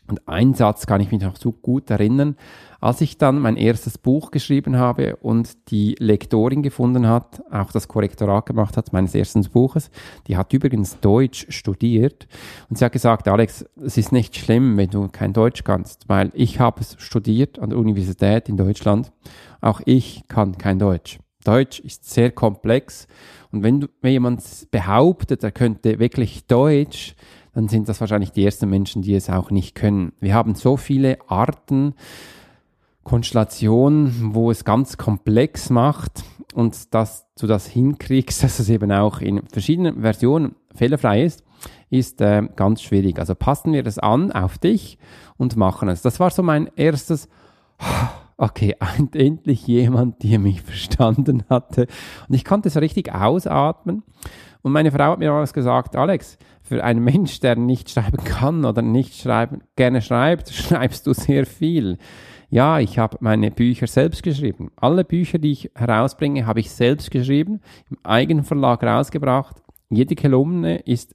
Und 0.08 0.26
ein 0.28 0.54
Satz 0.54 0.86
kann 0.86 1.00
ich 1.00 1.12
mich 1.12 1.22
noch 1.22 1.36
so 1.36 1.52
gut 1.52 1.88
erinnern, 1.90 2.36
als 2.80 3.00
ich 3.00 3.16
dann 3.16 3.38
mein 3.38 3.56
erstes 3.56 3.96
Buch 3.96 4.32
geschrieben 4.32 4.76
habe 4.76 5.16
und 5.16 5.70
die 5.70 5.94
Lektorin 5.98 6.62
gefunden 6.62 7.06
hat, 7.06 7.40
auch 7.50 7.70
das 7.70 7.86
Korrektorat 7.86 8.46
gemacht 8.46 8.76
hat 8.76 8.92
meines 8.92 9.14
ersten 9.14 9.42
Buches, 9.44 9.90
die 10.26 10.36
hat 10.36 10.52
übrigens 10.52 10.98
Deutsch 10.98 11.46
studiert. 11.48 12.26
Und 12.68 12.78
sie 12.78 12.84
hat 12.84 12.92
gesagt, 12.92 13.28
Alex, 13.28 13.64
es 13.76 13.96
ist 13.96 14.10
nicht 14.10 14.36
schlimm, 14.36 14.76
wenn 14.76 14.90
du 14.90 15.08
kein 15.08 15.32
Deutsch 15.32 15.62
kannst, 15.62 16.08
weil 16.08 16.32
ich 16.34 16.58
habe 16.58 16.80
es 16.80 16.96
studiert 16.98 17.60
an 17.60 17.70
der 17.70 17.78
Universität 17.78 18.48
in 18.48 18.56
Deutschland, 18.56 19.12
auch 19.60 19.80
ich 19.84 20.24
kann 20.26 20.58
kein 20.58 20.80
Deutsch. 20.80 21.20
Deutsch 21.44 21.80
ist 21.80 22.08
sehr 22.08 22.30
komplex. 22.30 23.06
Und 23.50 23.62
wenn, 23.62 23.80
du, 23.80 23.88
wenn 24.00 24.12
jemand 24.12 24.42
behauptet, 24.70 25.42
er 25.42 25.52
könnte 25.52 25.98
wirklich 25.98 26.46
Deutsch, 26.46 27.14
dann 27.54 27.68
sind 27.68 27.88
das 27.88 28.00
wahrscheinlich 28.00 28.32
die 28.32 28.44
ersten 28.44 28.68
Menschen, 28.68 29.02
die 29.02 29.14
es 29.14 29.28
auch 29.28 29.50
nicht 29.50 29.74
können. 29.74 30.12
Wir 30.20 30.34
haben 30.34 30.54
so 30.54 30.76
viele 30.76 31.18
Arten, 31.28 31.94
Konstellation, 33.04 34.32
wo 34.32 34.50
es 34.50 34.64
ganz 34.64 34.96
komplex 34.96 35.70
macht 35.70 36.24
und 36.54 36.94
dass 36.94 37.26
du 37.38 37.46
das 37.46 37.66
hinkriegst, 37.66 38.42
dass 38.42 38.58
es 38.58 38.68
eben 38.68 38.92
auch 38.92 39.20
in 39.20 39.42
verschiedenen 39.48 40.00
Versionen 40.00 40.54
fehlerfrei 40.74 41.24
ist, 41.24 41.44
ist 41.90 42.20
äh, 42.20 42.42
ganz 42.56 42.82
schwierig. 42.82 43.18
Also 43.18 43.34
passen 43.34 43.72
wir 43.72 43.82
das 43.82 43.98
an 43.98 44.32
auf 44.32 44.58
dich 44.58 44.98
und 45.36 45.56
machen 45.56 45.88
es. 45.88 46.02
Das 46.02 46.20
war 46.20 46.30
so 46.30 46.42
mein 46.42 46.70
erstes, 46.76 47.28
okay, 48.36 48.76
endlich 49.12 49.66
jemand, 49.66 50.22
der 50.22 50.38
mich 50.38 50.62
verstanden 50.62 51.44
hatte. 51.50 51.86
Und 52.28 52.34
ich 52.34 52.44
konnte 52.44 52.70
so 52.70 52.80
richtig 52.80 53.12
ausatmen. 53.12 54.02
Und 54.62 54.72
meine 54.72 54.92
Frau 54.92 55.12
hat 55.12 55.18
mir 55.18 55.26
damals 55.26 55.52
gesagt, 55.52 55.96
Alex, 55.96 56.38
für 56.72 56.82
einen 56.82 57.04
Mensch, 57.04 57.38
der 57.40 57.54
nicht 57.54 57.90
schreiben 57.90 58.16
kann 58.24 58.64
oder 58.64 58.80
nicht 58.80 59.14
schreiben, 59.14 59.60
gerne 59.76 60.00
schreibt, 60.00 60.48
schreibst 60.54 61.06
du 61.06 61.12
sehr 61.12 61.44
viel. 61.44 61.98
Ja, 62.48 62.80
ich 62.80 62.98
habe 62.98 63.18
meine 63.20 63.50
Bücher 63.50 63.86
selbst 63.86 64.22
geschrieben. 64.22 64.70
Alle 64.76 65.04
Bücher, 65.04 65.38
die 65.38 65.52
ich 65.52 65.70
herausbringe, 65.74 66.46
habe 66.46 66.60
ich 66.60 66.70
selbst 66.70 67.10
geschrieben, 67.10 67.60
im 67.90 67.98
eigenen 68.04 68.42
Verlag 68.42 68.82
rausgebracht. 68.82 69.62
Jede 69.90 70.14
Kolumne 70.14 70.78
ist 70.78 71.14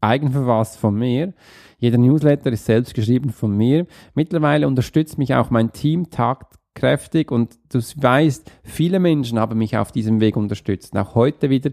eigenverfasst 0.00 0.78
von 0.78 0.94
mir. 0.94 1.34
Jeder 1.76 1.98
Newsletter 1.98 2.50
ist 2.50 2.64
selbst 2.64 2.94
geschrieben 2.94 3.28
von 3.28 3.54
mir. 3.54 3.86
Mittlerweile 4.14 4.66
unterstützt 4.66 5.18
mich 5.18 5.34
auch 5.34 5.50
mein 5.50 5.70
Team 5.72 6.08
Tag 6.08 6.46
kräftig 6.74 7.30
und 7.30 7.58
du 7.72 7.78
weißt, 7.78 8.50
viele 8.62 9.00
Menschen 9.00 9.38
haben 9.38 9.58
mich 9.58 9.76
auf 9.76 9.92
diesem 9.92 10.20
Weg 10.20 10.36
unterstützt. 10.36 10.92
Und 10.92 11.00
auch 11.00 11.14
heute 11.14 11.50
wieder, 11.50 11.70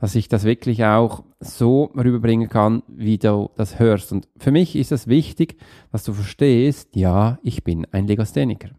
dass 0.00 0.14
ich 0.14 0.28
das 0.28 0.44
wirklich 0.44 0.84
auch 0.84 1.24
so 1.40 1.90
rüberbringen 1.96 2.48
kann, 2.48 2.82
wie 2.88 3.18
du 3.18 3.50
das 3.56 3.78
hörst. 3.78 4.12
Und 4.12 4.28
für 4.36 4.50
mich 4.50 4.76
ist 4.76 4.92
es 4.92 5.08
wichtig, 5.08 5.56
dass 5.92 6.04
du 6.04 6.12
verstehst, 6.12 6.94
ja, 6.94 7.38
ich 7.42 7.64
bin 7.64 7.86
ein 7.92 8.06
Legastheniker. 8.06 8.70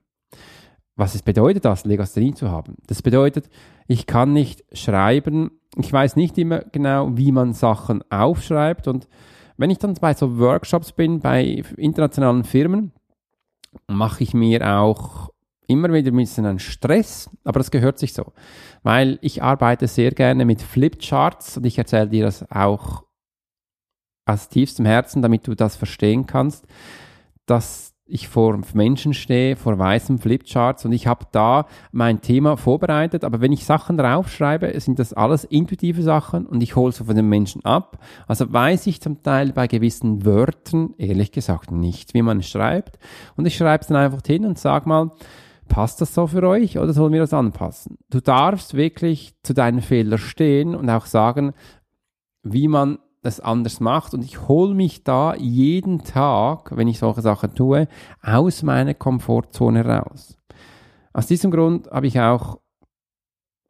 Was 0.96 1.14
es 1.14 1.24
bedeutet 1.24 1.66
das, 1.66 1.84
Legasthenie 1.84 2.34
zu 2.34 2.50
haben? 2.50 2.76
Das 2.88 3.02
bedeutet, 3.02 3.50
ich 3.88 4.06
kann 4.06 4.32
nicht 4.32 4.64
schreiben, 4.72 5.52
ich 5.78 5.92
weiß 5.92 6.16
nicht 6.16 6.38
immer 6.38 6.60
genau, 6.72 7.18
wie 7.18 7.34
man 7.34 7.54
Sachen 7.54 8.02
aufschreibt 8.10 8.88
und 8.88 9.10
wenn 9.58 9.70
ich 9.70 9.78
dann 9.78 9.94
bei 9.96 10.14
so 10.14 10.38
Workshops 10.38 10.92
bin, 10.92 11.20
bei 11.20 11.64
internationalen 11.78 12.44
Firmen, 12.44 12.92
mache 13.88 14.24
ich 14.24 14.34
mir 14.34 14.78
auch 14.78 15.30
immer 15.68 15.92
wieder 15.94 16.12
ein 16.12 16.18
bisschen 16.18 16.46
ein 16.46 16.60
Stress, 16.60 17.30
aber 17.44 17.60
das 17.60 17.72
gehört 17.72 18.00
sich 18.00 18.14
so. 18.14 18.34
Weil 18.84 19.20
ich 19.22 19.44
arbeite 19.44 19.88
sehr 19.88 20.12
gerne 20.12 20.46
mit 20.46 20.62
Flipcharts 20.62 21.58
und 21.58 21.66
ich 21.66 21.78
erzähle 21.78 22.10
dir 22.10 22.26
das 22.26 22.50
auch 22.52 23.04
aus 24.26 24.50
tiefstem 24.50 24.86
Herzen, 24.86 25.22
damit 25.22 25.48
du 25.48 25.56
das 25.56 25.76
verstehen 25.76 26.26
kannst, 26.26 26.66
dass 27.46 27.96
ich 28.08 28.28
vor 28.28 28.60
Menschen 28.74 29.16
stehe, 29.16 29.56
vor 29.56 29.80
weißen 29.80 30.20
Flipcharts 30.20 30.86
und 30.86 30.92
ich 30.92 31.08
habe 31.08 31.26
da 31.32 31.66
mein 31.92 32.22
Thema 32.22 32.56
vorbereitet, 32.56 33.24
aber 33.24 33.42
wenn 33.42 33.52
ich 33.52 33.66
Sachen 33.66 33.98
draufschreibe, 33.98 34.80
sind 34.80 35.00
das 35.00 35.14
alles 35.14 35.44
intuitive 35.44 36.04
Sachen 36.04 36.46
und 36.46 36.62
ich 36.62 36.76
hole 36.76 36.92
so 36.92 37.06
von 37.06 37.16
den 37.16 37.28
Menschen 37.28 37.66
ab. 37.66 37.98
Also 38.28 38.52
weiß 38.52 38.86
ich 38.88 39.02
zum 39.02 39.24
Teil 39.24 39.54
bei 39.54 39.66
gewissen 39.66 40.24
Wörtern, 40.24 40.94
ehrlich 41.00 41.32
gesagt, 41.32 41.72
nicht, 41.72 42.14
wie 42.14 42.22
man 42.22 42.44
schreibt 42.44 43.00
und 43.38 43.48
ich 43.48 43.58
schreibe 43.58 43.82
es 43.82 43.88
dann 43.88 43.98
einfach 43.98 44.22
hin 44.26 44.46
und 44.46 44.60
sage 44.60 44.88
mal, 44.88 45.10
Passt 45.68 46.00
das 46.02 46.14
so 46.14 46.28
für 46.28 46.44
euch 46.44 46.78
oder 46.78 46.94
sollen 46.94 47.14
wir 47.14 47.20
das 47.20 47.34
anpassen? 47.34 47.98
Du 48.10 48.22
darfst 48.22 48.76
wirklich 48.76 49.36
zu 49.44 49.54
deinen 49.54 49.82
Fehlern 49.82 50.20
stehen 50.20 50.76
und 50.76 50.90
auch 50.90 51.06
sagen, 51.06 51.54
wie 52.44 52.68
man 52.68 53.00
das 53.26 53.40
anders 53.40 53.80
macht. 53.80 54.14
Und 54.14 54.24
ich 54.24 54.48
hole 54.48 54.74
mich 54.76 55.04
da 55.04 55.36
jeden 55.36 56.04
Tag, 56.04 56.78
wenn 56.78 56.88
ich 56.88 57.00
solche 57.00 57.22
Sachen 57.22 57.56
tue, 57.56 57.88
aus 58.22 58.64
meiner 58.64 58.94
Komfortzone 58.94 59.84
raus. 59.84 60.38
Aus 61.12 61.28
diesem 61.28 61.50
Grund 61.50 61.90
habe 61.90 62.08
ich 62.08 62.20
auch 62.20 62.60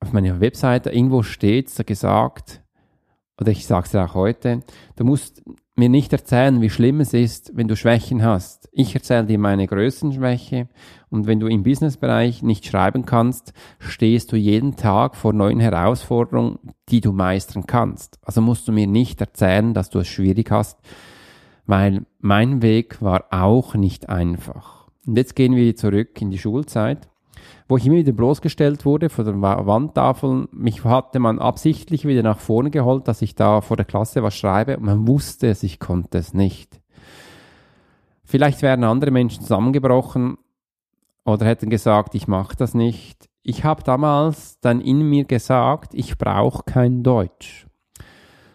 auf 0.02 0.12
meiner 0.12 0.42
Webseite 0.42 0.90
irgendwo 0.90 1.24
stets 1.24 1.78
gesagt, 1.86 2.65
oder 3.40 3.52
ich 3.52 3.66
sage 3.66 3.88
es 3.88 3.96
auch 3.96 4.14
heute, 4.14 4.62
du 4.96 5.04
musst 5.04 5.44
mir 5.76 5.90
nicht 5.90 6.14
erzählen, 6.14 6.62
wie 6.62 6.70
schlimm 6.70 7.02
es 7.02 7.14
ist, 7.14 7.52
wenn 7.56 7.68
du 7.68 7.76
Schwächen 7.76 8.24
hast. 8.24 8.70
Ich 8.72 8.96
erzähle 8.96 9.26
dir 9.26 9.38
meine 9.38 9.68
größten 9.68 10.14
Schwäche 10.14 10.70
und 11.10 11.28
wenn 11.28 11.42
du 11.42 11.48
im 11.48 11.64
Businessbereich 11.64 12.44
nicht 12.44 12.66
schreiben 12.66 13.06
kannst, 13.06 13.54
stehst 13.80 14.32
du 14.32 14.38
jeden 14.38 14.78
Tag 14.78 15.18
vor 15.18 15.34
neuen 15.34 15.60
Herausforderungen, 15.60 16.60
die 16.90 17.02
du 17.02 17.12
meistern 17.12 17.66
kannst. 17.66 18.20
Also 18.22 18.42
musst 18.42 18.68
du 18.68 18.72
mir 18.72 18.88
nicht 18.88 19.20
erzählen, 19.20 19.74
dass 19.74 19.90
du 19.90 20.00
es 20.00 20.08
schwierig 20.08 20.50
hast, 20.50 20.80
weil 21.66 22.06
mein 22.20 22.62
Weg 22.62 23.02
war 23.02 23.26
auch 23.32 23.76
nicht 23.76 24.08
einfach. 24.08 24.88
Und 25.06 25.18
jetzt 25.18 25.36
gehen 25.36 25.56
wir 25.56 25.76
zurück 25.76 26.22
in 26.22 26.32
die 26.32 26.40
Schulzeit 26.40 27.10
wo 27.68 27.78
ich 27.78 27.86
immer 27.86 27.96
wieder 27.96 28.12
bloßgestellt 28.12 28.86
wurde 28.86 29.10
vor 29.10 29.24
den 29.26 29.42
Wandtafeln. 29.42 30.48
Mich 30.52 30.84
hatte 30.84 31.20
man 31.20 31.40
absichtlich 31.40 32.06
wieder 32.06 32.22
nach 32.22 32.40
vorne 32.40 32.70
geholt, 32.70 33.08
dass 33.08 33.22
ich 33.22 33.36
da 33.36 33.62
vor 33.62 33.78
der 33.78 33.86
Klasse 33.86 34.22
was 34.22 34.36
schreibe 34.36 34.78
und 34.78 34.86
man 34.86 35.08
wusste 35.08 35.48
es, 35.48 35.64
ich 35.64 35.80
konnte 35.80 36.18
es 36.18 36.34
nicht. 36.34 36.80
Vielleicht 38.24 38.62
wären 38.62 38.84
andere 38.84 39.12
Menschen 39.12 39.42
zusammengebrochen 39.42 40.38
oder 41.26 41.46
hätten 41.46 41.70
gesagt, 41.70 42.16
ich 42.16 42.28
mache 42.28 42.56
das 42.56 42.74
nicht. 42.74 43.30
Ich 43.42 43.64
habe 43.64 43.84
damals 43.84 44.60
dann 44.60 44.82
in 44.82 45.08
mir 45.08 45.26
gesagt, 45.26 45.94
ich 45.94 46.18
brauche 46.18 46.64
kein 46.64 47.04
Deutsch. 47.04 47.68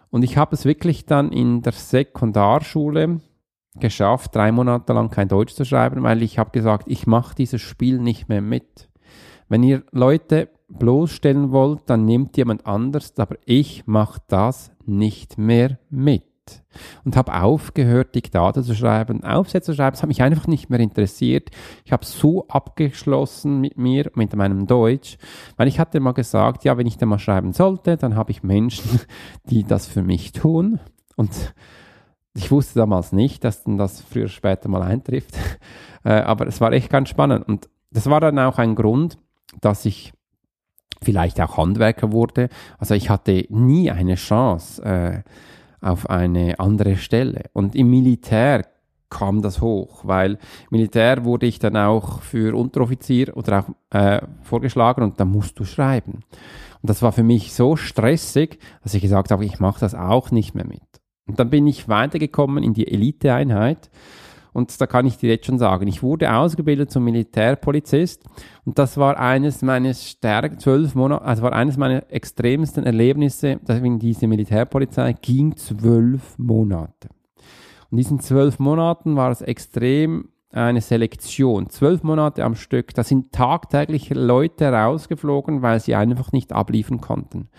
Und 0.09 0.23
ich 0.23 0.37
habe 0.37 0.55
es 0.55 0.65
wirklich 0.65 1.05
dann 1.05 1.31
in 1.31 1.61
der 1.61 1.71
Sekundarschule 1.71 3.21
geschafft, 3.75 4.35
drei 4.35 4.51
Monate 4.51 4.91
lang 4.91 5.09
kein 5.09 5.29
Deutsch 5.29 5.53
zu 5.53 5.63
schreiben, 5.63 6.03
weil 6.03 6.21
ich 6.21 6.37
habe 6.37 6.51
gesagt, 6.51 6.83
ich 6.87 7.07
mache 7.07 7.35
dieses 7.35 7.61
Spiel 7.61 7.99
nicht 7.99 8.27
mehr 8.27 8.41
mit. 8.41 8.90
Wenn 9.51 9.63
ihr 9.63 9.83
Leute 9.91 10.47
bloßstellen 10.69 11.51
wollt, 11.51 11.81
dann 11.87 12.05
nehmt 12.05 12.37
jemand 12.37 12.65
anders, 12.65 13.11
aber 13.17 13.35
ich 13.45 13.85
mache 13.85 14.21
das 14.29 14.71
nicht 14.85 15.37
mehr 15.37 15.77
mit. 15.89 16.23
Und 17.03 17.17
habe 17.17 17.33
aufgehört, 17.33 18.15
Diktate 18.15 18.63
zu 18.63 18.73
schreiben, 18.73 19.25
Aufsätze 19.25 19.73
zu 19.73 19.75
schreiben. 19.75 19.91
Das 19.91 20.03
hat 20.03 20.07
mich 20.07 20.21
einfach 20.21 20.47
nicht 20.47 20.69
mehr 20.69 20.79
interessiert. 20.79 21.49
Ich 21.83 21.91
habe 21.91 22.05
so 22.05 22.47
abgeschlossen 22.47 23.59
mit 23.59 23.77
mir, 23.77 24.09
mit 24.15 24.33
meinem 24.37 24.67
Deutsch, 24.67 25.17
weil 25.57 25.67
ich 25.67 25.81
hatte 25.81 25.99
mal 25.99 26.13
gesagt, 26.13 26.63
ja, 26.63 26.77
wenn 26.77 26.87
ich 26.87 26.97
da 26.97 27.05
mal 27.05 27.19
schreiben 27.19 27.51
sollte, 27.51 27.97
dann 27.97 28.15
habe 28.15 28.31
ich 28.31 28.43
Menschen, 28.43 29.01
die 29.49 29.65
das 29.65 29.85
für 29.85 30.01
mich 30.01 30.31
tun. 30.31 30.79
Und 31.17 31.53
ich 32.35 32.51
wusste 32.51 32.79
damals 32.79 33.11
nicht, 33.11 33.43
dass 33.43 33.65
dann 33.65 33.77
das 33.77 33.99
früher 33.99 34.29
später 34.29 34.69
mal 34.69 34.81
eintrifft. 34.81 35.37
Äh, 36.03 36.21
aber 36.21 36.47
es 36.47 36.59
war 36.59 36.73
echt 36.73 36.89
ganz 36.89 37.09
spannend. 37.09 37.47
Und 37.47 37.69
das 37.91 38.09
war 38.09 38.19
dann 38.19 38.39
auch 38.39 38.57
ein 38.57 38.73
Grund, 38.73 39.19
dass 39.59 39.85
ich 39.85 40.13
vielleicht 41.03 41.41
auch 41.41 41.57
Handwerker 41.57 42.11
wurde. 42.11 42.49
Also 42.77 42.93
ich 42.93 43.09
hatte 43.09 43.45
nie 43.49 43.91
eine 43.91 44.15
Chance 44.15 44.83
äh, 44.83 45.21
auf 45.81 46.09
eine 46.09 46.59
andere 46.59 46.97
Stelle. 46.97 47.45
Und 47.53 47.75
im 47.75 47.89
Militär 47.89 48.65
kam 49.09 49.41
das 49.41 49.61
hoch, 49.61 50.05
weil 50.05 50.37
Militär 50.69 51.25
wurde 51.25 51.45
ich 51.45 51.59
dann 51.59 51.75
auch 51.75 52.21
für 52.21 52.55
Unteroffizier 52.55 53.35
oder 53.35 53.65
auch 53.65 53.95
äh, 53.95 54.21
vorgeschlagen 54.41 55.03
und 55.03 55.19
da 55.19 55.25
musst 55.25 55.59
du 55.59 55.65
schreiben. 55.65 56.23
Und 56.81 56.89
das 56.89 57.01
war 57.01 57.11
für 57.11 57.23
mich 57.23 57.53
so 57.53 57.75
stressig, 57.75 58.59
dass 58.83 58.93
ich 58.93 59.01
gesagt 59.01 59.31
habe, 59.31 59.45
ich 59.45 59.59
mache 59.59 59.81
das 59.81 59.93
auch 59.93 60.31
nicht 60.31 60.55
mehr 60.55 60.65
mit. 60.65 60.81
Und 61.27 61.39
dann 61.39 61.49
bin 61.49 61.67
ich 61.67 61.87
weitergekommen 61.87 62.63
in 62.63 62.73
die 62.73 62.87
Eliteeinheit 62.87 63.91
und 64.53 64.79
da 64.79 64.87
kann 64.87 65.05
ich 65.05 65.17
dir 65.17 65.29
jetzt 65.29 65.45
schon 65.45 65.59
sagen, 65.59 65.87
ich 65.87 66.03
wurde 66.03 66.33
ausgebildet 66.33 66.91
zum 66.91 67.03
Militärpolizist 67.03 68.23
und 68.65 68.77
das 68.77 68.97
war 68.97 69.19
eines 69.19 69.61
meines 69.61 70.07
stärk 70.07 70.59
zwölf 70.59 70.95
Monate, 70.95 71.23
also 71.23 71.43
war 71.43 71.53
eines 71.53 71.77
meiner 71.77 72.11
extremsten 72.11 72.85
Erlebnisse, 72.85 73.59
dass 73.65 73.79
in 73.79 73.99
diese 73.99 74.27
Militärpolizei 74.27 75.13
ging 75.13 75.55
zwölf 75.55 76.37
Monate. 76.37 77.09
Und 77.89 77.97
diesen 77.97 78.19
zwölf 78.19 78.59
Monaten 78.59 79.15
war 79.15 79.31
es 79.31 79.41
extrem 79.41 80.29
eine 80.51 80.81
Selektion. 80.81 81.69
Zwölf 81.69 82.03
Monate 82.03 82.43
am 82.43 82.55
Stück. 82.55 82.93
Da 82.93 83.03
sind 83.03 83.31
tagtäglich 83.31 84.09
Leute 84.09 84.71
rausgeflogen, 84.71 85.61
weil 85.61 85.79
sie 85.79 85.95
einfach 85.95 86.31
nicht 86.31 86.51
abliefern 86.51 87.01
konnten. 87.01 87.49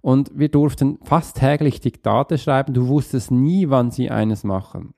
Und 0.00 0.30
wir 0.34 0.48
durften 0.48 0.98
fast 1.02 1.38
täglich 1.38 1.80
Diktate 1.80 2.38
schreiben. 2.38 2.74
Du 2.74 2.88
wusstest 2.88 3.30
nie, 3.30 3.68
wann 3.68 3.90
sie 3.90 4.10
eines 4.10 4.44
machen. 4.44 4.94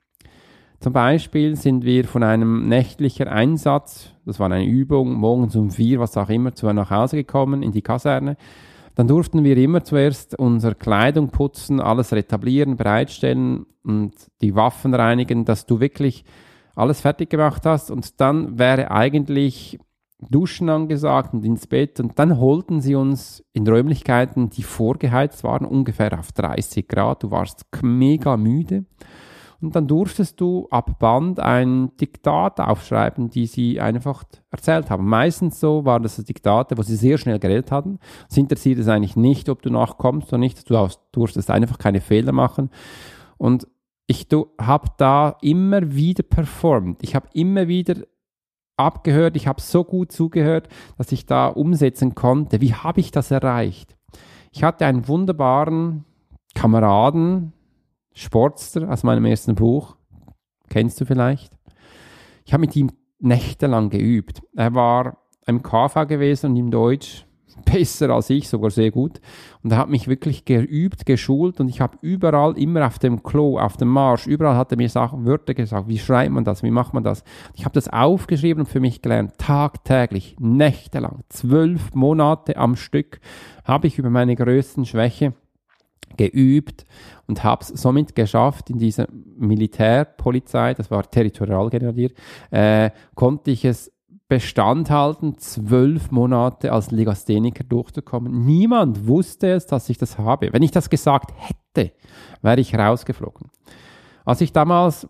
Zum 0.80 0.94
Beispiel 0.94 1.56
sind 1.56 1.84
wir 1.84 2.04
von 2.06 2.22
einem 2.22 2.66
nächtlichen 2.66 3.28
Einsatz, 3.28 4.14
das 4.24 4.40
war 4.40 4.50
eine 4.50 4.64
Übung, 4.64 5.12
morgens 5.12 5.54
um 5.54 5.70
vier, 5.70 6.00
was 6.00 6.16
auch 6.16 6.30
immer, 6.30 6.54
zu 6.54 6.72
nach 6.72 6.90
Hause 6.90 7.16
gekommen 7.16 7.62
in 7.62 7.70
die 7.70 7.82
Kaserne. 7.82 8.38
Dann 8.94 9.06
durften 9.06 9.44
wir 9.44 9.58
immer 9.58 9.84
zuerst 9.84 10.38
unsere 10.38 10.74
Kleidung 10.74 11.28
putzen, 11.28 11.80
alles 11.80 12.14
retablieren, 12.14 12.78
bereitstellen 12.78 13.66
und 13.84 14.14
die 14.40 14.54
Waffen 14.54 14.94
reinigen, 14.94 15.44
dass 15.44 15.66
du 15.66 15.80
wirklich 15.80 16.24
alles 16.74 17.02
fertig 17.02 17.28
gemacht 17.28 17.66
hast. 17.66 17.90
Und 17.90 18.18
dann 18.18 18.58
wäre 18.58 18.90
eigentlich 18.90 19.78
Duschen 20.30 20.70
angesagt 20.70 21.34
und 21.34 21.44
ins 21.44 21.66
Bett. 21.66 22.00
Und 22.00 22.18
dann 22.18 22.38
holten 22.38 22.80
sie 22.80 22.94
uns 22.94 23.44
in 23.52 23.68
Räumlichkeiten, 23.68 24.48
die 24.48 24.62
vorgeheizt 24.62 25.44
waren, 25.44 25.66
ungefähr 25.66 26.18
auf 26.18 26.32
30 26.32 26.88
Grad. 26.88 27.22
Du 27.22 27.30
warst 27.30 27.66
mega 27.82 28.38
müde. 28.38 28.86
Und 29.60 29.76
dann 29.76 29.86
durftest 29.86 30.40
du 30.40 30.66
ab 30.70 30.98
Band 30.98 31.38
ein 31.38 31.94
Diktat 31.96 32.60
aufschreiben, 32.60 33.28
die 33.28 33.46
sie 33.46 33.80
einfach 33.80 34.24
erzählt 34.50 34.88
haben. 34.88 35.06
Meistens 35.06 35.60
so 35.60 35.84
waren 35.84 36.02
das 36.02 36.16
Diktate, 36.16 36.78
wo 36.78 36.82
sie 36.82 36.96
sehr 36.96 37.18
schnell 37.18 37.38
geredet 37.38 37.70
hatten. 37.70 37.98
Es 38.28 38.36
interessiert 38.36 38.78
es 38.78 38.88
eigentlich 38.88 39.16
nicht, 39.16 39.48
ob 39.50 39.60
du 39.60 39.70
nachkommst 39.70 40.28
oder 40.28 40.38
nicht. 40.38 40.68
Du 40.68 40.88
durftest 41.12 41.50
einfach 41.50 41.78
keine 41.78 42.00
Fehler 42.00 42.32
machen. 42.32 42.70
Und 43.36 43.66
ich 44.06 44.26
habe 44.60 44.88
da 44.96 45.36
immer 45.42 45.94
wieder 45.94 46.22
performt. 46.22 47.02
Ich 47.02 47.14
habe 47.14 47.28
immer 47.34 47.68
wieder 47.68 47.96
abgehört. 48.78 49.36
Ich 49.36 49.46
habe 49.46 49.60
so 49.60 49.84
gut 49.84 50.10
zugehört, 50.10 50.68
dass 50.96 51.12
ich 51.12 51.26
da 51.26 51.48
umsetzen 51.48 52.14
konnte. 52.14 52.60
Wie 52.60 52.74
habe 52.74 53.00
ich 53.00 53.10
das 53.10 53.30
erreicht? 53.30 53.96
Ich 54.52 54.64
hatte 54.64 54.86
einen 54.86 55.06
wunderbaren 55.06 56.04
Kameraden, 56.54 57.52
Sportster 58.12 58.90
aus 58.90 59.02
meinem 59.02 59.24
ersten 59.24 59.54
Buch. 59.54 59.96
Kennst 60.68 61.00
du 61.00 61.04
vielleicht? 61.04 61.52
Ich 62.44 62.52
habe 62.52 62.62
mit 62.62 62.76
ihm 62.76 62.90
nächtelang 63.18 63.90
geübt. 63.90 64.42
Er 64.56 64.74
war 64.74 65.18
im 65.46 65.62
KV 65.62 66.06
gewesen 66.06 66.50
und 66.50 66.56
im 66.56 66.70
Deutsch 66.70 67.26
besser 67.64 68.10
als 68.10 68.30
ich, 68.30 68.48
sogar 68.48 68.70
sehr 68.70 68.90
gut. 68.90 69.20
Und 69.62 69.72
er 69.72 69.78
hat 69.78 69.88
mich 69.88 70.08
wirklich 70.08 70.44
geübt, 70.44 71.06
geschult 71.06 71.60
und 71.60 71.68
ich 71.68 71.80
habe 71.80 71.98
überall, 72.00 72.56
immer 72.58 72.86
auf 72.86 72.98
dem 72.98 73.22
Klo, 73.22 73.58
auf 73.58 73.76
dem 73.76 73.88
Marsch, 73.88 74.26
überall 74.26 74.56
hat 74.56 74.72
er 74.72 74.78
mir 74.78 74.88
Sachen, 74.88 75.26
Wörter 75.26 75.54
gesagt, 75.54 75.88
wie 75.88 75.98
schreibt 75.98 76.32
man 76.32 76.44
das, 76.44 76.62
wie 76.62 76.70
macht 76.70 76.94
man 76.94 77.02
das. 77.02 77.24
Ich 77.54 77.64
habe 77.64 77.74
das 77.74 77.88
aufgeschrieben 77.88 78.62
und 78.62 78.68
für 78.68 78.80
mich 78.80 79.02
gelernt, 79.02 79.38
tagtäglich, 79.38 80.36
nächtelang, 80.38 81.20
zwölf 81.28 81.94
Monate 81.94 82.56
am 82.56 82.76
Stück 82.76 83.20
habe 83.64 83.86
ich 83.86 83.98
über 83.98 84.10
meine 84.10 84.36
größten 84.36 84.84
Schwäche 84.84 85.34
geübt 86.16 86.84
und 87.26 87.44
habe 87.44 87.62
es 87.62 87.68
somit 87.68 88.14
geschafft, 88.14 88.70
in 88.70 88.78
dieser 88.78 89.06
Militärpolizei, 89.36 90.74
das 90.74 90.90
war 90.90 91.08
Territorialgrenadier, 91.08 92.10
äh, 92.50 92.90
konnte 93.14 93.50
ich 93.50 93.64
es 93.64 93.92
Bestand 94.30 94.90
halten, 94.90 95.38
zwölf 95.38 96.12
Monate 96.12 96.72
als 96.72 96.92
Legastheniker 96.92 97.64
durchzukommen. 97.64 98.44
Niemand 98.44 99.08
wusste 99.08 99.50
es, 99.50 99.66
dass 99.66 99.88
ich 99.88 99.98
das 99.98 100.18
habe. 100.18 100.52
Wenn 100.52 100.62
ich 100.62 100.70
das 100.70 100.88
gesagt 100.88 101.32
hätte, 101.36 101.92
wäre 102.40 102.60
ich 102.60 102.72
rausgeflogen. 102.72 103.50
Als 104.24 104.40
ich 104.40 104.52
damals 104.52 105.08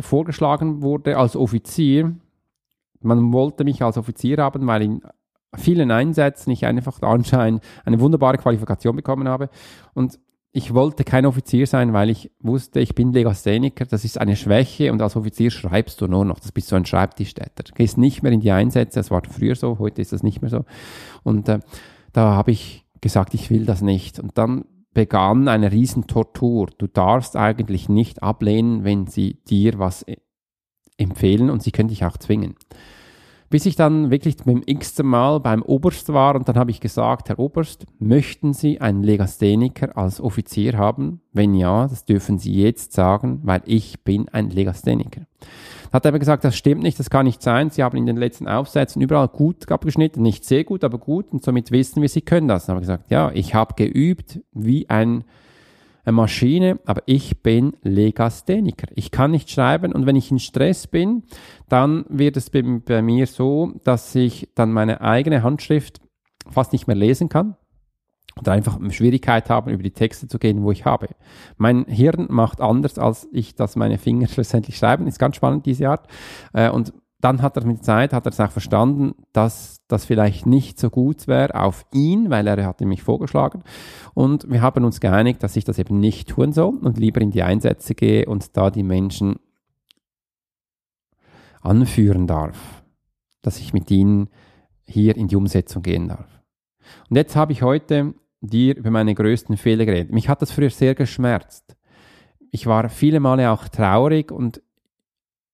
vorgeschlagen 0.00 0.80
wurde 0.80 1.18
als 1.18 1.36
Offizier, 1.36 2.16
man 3.00 3.32
wollte 3.34 3.64
mich 3.64 3.82
als 3.82 3.98
Offizier 3.98 4.38
haben, 4.38 4.66
weil 4.66 4.82
in 4.82 5.02
vielen 5.56 5.90
Einsätzen 5.90 6.50
ich 6.50 6.66
einfach 6.66 7.00
anscheinend 7.02 7.62
eine 7.84 8.00
wunderbare 8.00 8.38
Qualifikation 8.38 8.96
bekommen 8.96 9.28
habe. 9.28 9.48
Und 9.94 10.18
ich 10.52 10.72
wollte 10.72 11.04
kein 11.04 11.26
Offizier 11.26 11.66
sein, 11.66 11.92
weil 11.92 12.10
ich 12.10 12.30
wusste, 12.40 12.80
ich 12.80 12.94
bin 12.94 13.12
Legastheniker, 13.12 13.84
das 13.84 14.04
ist 14.04 14.18
eine 14.18 14.34
Schwäche 14.34 14.92
und 14.92 15.00
als 15.02 15.14
Offizier 15.14 15.50
schreibst 15.50 16.00
du 16.00 16.08
nur 16.08 16.24
noch, 16.24 16.40
das 16.40 16.52
bist 16.52 16.68
so 16.68 16.76
ein 16.76 16.86
Schreibtischstätter. 16.86 17.64
Du 17.64 17.72
gehst 17.74 17.98
nicht 17.98 18.22
mehr 18.22 18.32
in 18.32 18.40
die 18.40 18.50
Einsätze, 18.50 18.98
das 18.98 19.10
war 19.10 19.22
früher 19.28 19.54
so, 19.54 19.78
heute 19.78 20.00
ist 20.00 20.12
das 20.12 20.22
nicht 20.22 20.40
mehr 20.40 20.50
so. 20.50 20.64
Und 21.22 21.48
äh, 21.48 21.60
da 22.12 22.34
habe 22.34 22.50
ich 22.50 22.86
gesagt, 23.00 23.34
ich 23.34 23.50
will 23.50 23.66
das 23.66 23.82
nicht. 23.82 24.18
Und 24.18 24.38
dann 24.38 24.64
begann 24.94 25.48
eine 25.48 25.70
Riesentortur. 25.70 26.70
Du 26.78 26.86
darfst 26.86 27.36
eigentlich 27.36 27.88
nicht 27.88 28.22
ablehnen, 28.22 28.84
wenn 28.84 29.06
sie 29.06 29.34
dir 29.44 29.78
was 29.78 30.02
äh, 30.04 30.16
empfehlen 30.96 31.50
und 31.50 31.62
sie 31.62 31.70
können 31.70 31.88
dich 31.88 32.04
auch 32.04 32.16
zwingen. 32.16 32.56
Bis 33.50 33.64
ich 33.64 33.76
dann 33.76 34.10
wirklich 34.10 34.36
beim 34.36 34.62
x 34.66 35.02
Mal 35.02 35.40
beim 35.40 35.62
Oberst 35.62 36.12
war 36.12 36.34
und 36.34 36.48
dann 36.48 36.56
habe 36.56 36.70
ich 36.70 36.80
gesagt, 36.80 37.30
Herr 37.30 37.38
Oberst, 37.38 37.86
möchten 37.98 38.52
Sie 38.52 38.80
einen 38.80 39.02
Legastheniker 39.02 39.96
als 39.96 40.20
Offizier 40.20 40.76
haben? 40.76 41.22
Wenn 41.32 41.54
ja, 41.54 41.86
das 41.86 42.04
dürfen 42.04 42.38
Sie 42.38 42.52
jetzt 42.52 42.92
sagen, 42.92 43.40
weil 43.44 43.62
ich 43.64 44.04
bin 44.04 44.28
ein 44.28 44.50
Legastheniker. 44.50 45.22
Hat 45.92 46.04
er 46.04 46.10
aber 46.10 46.18
gesagt, 46.18 46.44
das 46.44 46.56
stimmt 46.56 46.82
nicht, 46.82 46.98
das 46.98 47.08
kann 47.08 47.24
nicht 47.24 47.42
sein. 47.42 47.70
Sie 47.70 47.82
haben 47.82 47.96
in 47.96 48.04
den 48.04 48.18
letzten 48.18 48.46
Aufsätzen 48.46 49.00
überall 49.00 49.28
gut 49.28 49.70
abgeschnitten, 49.70 50.20
nicht 50.20 50.44
sehr 50.44 50.64
gut, 50.64 50.84
aber 50.84 50.98
gut 50.98 51.32
und 51.32 51.42
somit 51.42 51.70
wissen 51.70 52.02
wir, 52.02 52.08
Sie 52.10 52.20
können 52.20 52.48
das. 52.48 52.66
Dann 52.66 52.74
habe 52.74 52.84
ich 52.84 52.88
gesagt, 52.88 53.10
ja, 53.10 53.30
ich 53.32 53.54
habe 53.54 53.74
geübt 53.74 54.40
wie 54.52 54.90
ein 54.90 55.24
eine 56.08 56.16
Maschine, 56.16 56.80
aber 56.86 57.02
ich 57.06 57.42
bin 57.42 57.74
Legastheniker. 57.82 58.88
Ich 58.94 59.10
kann 59.10 59.30
nicht 59.30 59.50
schreiben 59.50 59.92
und 59.92 60.06
wenn 60.06 60.16
ich 60.16 60.30
in 60.30 60.38
Stress 60.38 60.86
bin, 60.86 61.24
dann 61.68 62.06
wird 62.08 62.36
es 62.36 62.50
bei, 62.50 62.62
bei 62.62 63.02
mir 63.02 63.26
so, 63.26 63.74
dass 63.84 64.14
ich 64.14 64.48
dann 64.54 64.72
meine 64.72 65.02
eigene 65.02 65.42
Handschrift 65.42 66.00
fast 66.48 66.72
nicht 66.72 66.86
mehr 66.86 66.96
lesen 66.96 67.28
kann 67.28 67.56
oder 68.38 68.52
einfach 68.52 68.78
Schwierigkeit 68.90 69.50
haben, 69.50 69.70
über 69.70 69.82
die 69.82 69.90
Texte 69.90 70.28
zu 70.28 70.38
gehen, 70.38 70.62
wo 70.62 70.72
ich 70.72 70.86
habe. 70.86 71.08
Mein 71.58 71.84
Hirn 71.84 72.26
macht 72.30 72.60
anders, 72.62 72.98
als 72.98 73.28
ich 73.32 73.54
das 73.54 73.76
meine 73.76 73.98
Finger 73.98 74.28
schlussendlich 74.28 74.78
schreiben. 74.78 75.06
Ist 75.06 75.18
ganz 75.18 75.36
spannend, 75.36 75.66
diese 75.66 75.90
Art. 75.90 76.08
Äh, 76.54 76.70
und 76.70 76.94
dann 77.20 77.42
hat 77.42 77.56
er 77.56 77.64
mit 77.64 77.84
Zeit, 77.84 78.12
hat 78.12 78.26
er 78.26 78.32
es 78.32 78.40
auch 78.40 78.52
verstanden, 78.52 79.14
dass 79.32 79.80
das 79.88 80.04
vielleicht 80.04 80.46
nicht 80.46 80.78
so 80.78 80.88
gut 80.88 81.26
wäre 81.26 81.54
auf 81.54 81.84
ihn, 81.92 82.30
weil 82.30 82.46
er 82.46 82.64
hatte 82.64 82.86
mich 82.86 83.02
vorgeschlagen. 83.02 83.64
Und 84.14 84.48
wir 84.48 84.62
haben 84.62 84.84
uns 84.84 85.00
geeinigt, 85.00 85.42
dass 85.42 85.56
ich 85.56 85.64
das 85.64 85.78
eben 85.78 85.98
nicht 85.98 86.28
tun 86.28 86.52
soll 86.52 86.76
und 86.76 86.98
lieber 86.98 87.20
in 87.20 87.32
die 87.32 87.42
Einsätze 87.42 87.94
gehe 87.94 88.26
und 88.26 88.56
da 88.56 88.70
die 88.70 88.84
Menschen 88.84 89.40
anführen 91.60 92.28
darf, 92.28 92.84
dass 93.42 93.58
ich 93.58 93.72
mit 93.72 93.90
ihnen 93.90 94.28
hier 94.86 95.16
in 95.16 95.26
die 95.26 95.36
Umsetzung 95.36 95.82
gehen 95.82 96.08
darf. 96.08 96.28
Und 97.10 97.16
jetzt 97.16 97.34
habe 97.34 97.52
ich 97.52 97.62
heute 97.62 98.14
dir 98.40 98.76
über 98.76 98.92
meine 98.92 99.14
größten 99.14 99.56
Fehler 99.56 99.84
geredet. 99.86 100.12
Mich 100.12 100.28
hat 100.28 100.40
das 100.40 100.52
früher 100.52 100.70
sehr 100.70 100.94
geschmerzt. 100.94 101.76
Ich 102.52 102.66
war 102.66 102.88
viele 102.88 103.18
Male 103.18 103.50
auch 103.50 103.68
traurig 103.68 104.30
und 104.30 104.62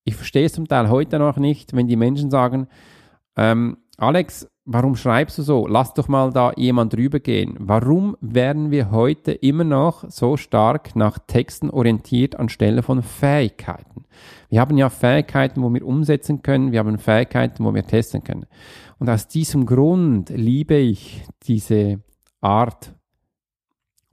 ich 0.05 0.15
verstehe 0.15 0.45
es 0.45 0.53
zum 0.53 0.67
Teil 0.67 0.89
heute 0.89 1.19
noch 1.19 1.37
nicht, 1.37 1.75
wenn 1.75 1.87
die 1.87 1.95
Menschen 1.97 2.29
sagen, 2.29 2.67
ähm, 3.35 3.77
Alex, 3.97 4.47
warum 4.65 4.95
schreibst 4.95 5.37
du 5.37 5.41
so? 5.41 5.67
Lass 5.67 5.93
doch 5.93 6.07
mal 6.07 6.31
da 6.31 6.53
jemand 6.55 6.93
drüber 6.93 7.19
gehen. 7.19 7.55
Warum 7.59 8.15
werden 8.21 8.69
wir 8.69 8.91
heute 8.91 9.31
immer 9.31 9.63
noch 9.63 10.09
so 10.09 10.37
stark 10.37 10.95
nach 10.95 11.17
Texten 11.17 11.69
orientiert 11.69 12.35
anstelle 12.35 12.83
von 12.83 13.01
Fähigkeiten? 13.01 14.05
Wir 14.49 14.61
haben 14.61 14.77
ja 14.77 14.89
Fähigkeiten, 14.89 15.61
wo 15.63 15.73
wir 15.73 15.85
umsetzen 15.85 16.43
können, 16.43 16.71
wir 16.71 16.79
haben 16.79 16.97
Fähigkeiten, 16.99 17.65
wo 17.65 17.73
wir 17.73 17.85
testen 17.85 18.23
können. 18.23 18.45
Und 18.99 19.09
aus 19.09 19.27
diesem 19.27 19.65
Grund 19.65 20.29
liebe 20.29 20.75
ich 20.75 21.23
diese 21.43 21.99
Art 22.41 22.93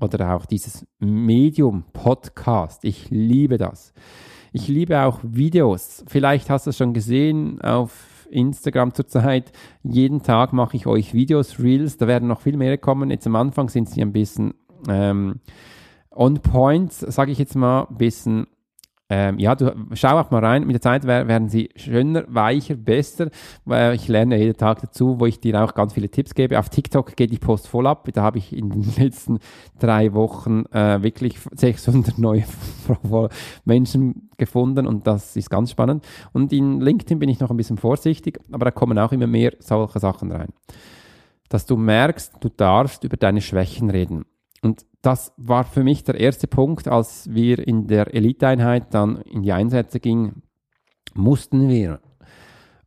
oder 0.00 0.34
auch 0.34 0.46
dieses 0.46 0.86
Medium 0.98 1.84
Podcast. 1.92 2.84
Ich 2.84 3.10
liebe 3.10 3.58
das. 3.58 3.92
Ich 4.52 4.68
liebe 4.68 5.00
auch 5.00 5.20
Videos. 5.22 6.04
Vielleicht 6.06 6.50
hast 6.50 6.66
du 6.66 6.70
es 6.70 6.76
schon 6.76 6.92
gesehen 6.92 7.60
auf 7.62 8.28
Instagram 8.30 8.92
zurzeit. 8.92 9.50
Jeden 9.82 10.22
Tag 10.22 10.52
mache 10.52 10.76
ich 10.76 10.86
euch 10.86 11.14
Videos, 11.14 11.58
Reels. 11.58 11.96
Da 11.96 12.06
werden 12.06 12.28
noch 12.28 12.42
viel 12.42 12.58
mehr 12.58 12.76
kommen. 12.76 13.10
Jetzt 13.10 13.26
am 13.26 13.36
Anfang 13.36 13.70
sind 13.70 13.88
sie 13.88 14.02
ein 14.02 14.12
bisschen 14.12 14.52
ähm, 14.88 15.40
on 16.10 16.40
point, 16.40 16.92
sage 16.92 17.32
ich 17.32 17.38
jetzt 17.38 17.56
mal, 17.56 17.86
ein 17.88 17.96
bisschen 17.96 18.46
ähm, 19.14 19.38
ja, 19.38 19.54
du 19.54 19.74
schau 19.92 20.18
auch 20.18 20.30
mal 20.30 20.42
rein. 20.42 20.66
Mit 20.66 20.72
der 20.72 20.80
Zeit 20.80 21.04
werden 21.04 21.50
sie 21.50 21.68
schöner, 21.76 22.24
weicher, 22.28 22.76
besser. 22.76 23.28
Weil 23.66 23.94
ich 23.94 24.08
lerne 24.08 24.38
jeden 24.38 24.56
Tag 24.56 24.80
dazu, 24.80 25.20
wo 25.20 25.26
ich 25.26 25.38
dir 25.38 25.62
auch 25.62 25.74
ganz 25.74 25.92
viele 25.92 26.08
Tipps 26.08 26.34
gebe. 26.34 26.58
Auf 26.58 26.70
TikTok 26.70 27.14
geht 27.14 27.30
die 27.30 27.38
Post 27.38 27.68
voll 27.68 27.86
ab. 27.86 28.08
Da 28.10 28.22
habe 28.22 28.38
ich 28.38 28.56
in 28.56 28.70
den 28.70 28.90
letzten 28.96 29.38
drei 29.78 30.14
Wochen 30.14 30.64
äh, 30.72 31.02
wirklich 31.02 31.38
600 31.54 32.16
neue 32.16 32.44
Menschen 33.66 34.30
gefunden 34.38 34.86
und 34.86 35.06
das 35.06 35.36
ist 35.36 35.50
ganz 35.50 35.72
spannend. 35.72 36.06
Und 36.32 36.50
in 36.54 36.80
LinkedIn 36.80 37.18
bin 37.18 37.28
ich 37.28 37.38
noch 37.38 37.50
ein 37.50 37.58
bisschen 37.58 37.76
vorsichtig, 37.76 38.40
aber 38.50 38.64
da 38.64 38.70
kommen 38.70 38.98
auch 38.98 39.12
immer 39.12 39.26
mehr 39.26 39.52
solche 39.58 40.00
Sachen 40.00 40.32
rein. 40.32 40.48
Dass 41.50 41.66
du 41.66 41.76
merkst, 41.76 42.36
du 42.40 42.48
darfst 42.48 43.04
über 43.04 43.18
deine 43.18 43.42
Schwächen 43.42 43.90
reden. 43.90 44.24
Und 44.62 44.86
das 45.02 45.32
war 45.36 45.64
für 45.64 45.82
mich 45.82 46.04
der 46.04 46.18
erste 46.18 46.46
Punkt, 46.46 46.88
als 46.88 47.28
wir 47.32 47.66
in 47.66 47.88
der 47.88 48.14
Eliteeinheit 48.14 48.94
dann 48.94 49.20
in 49.22 49.42
die 49.42 49.52
Einsätze 49.52 50.00
gingen, 50.00 50.42
mussten 51.14 51.68
wir 51.68 52.00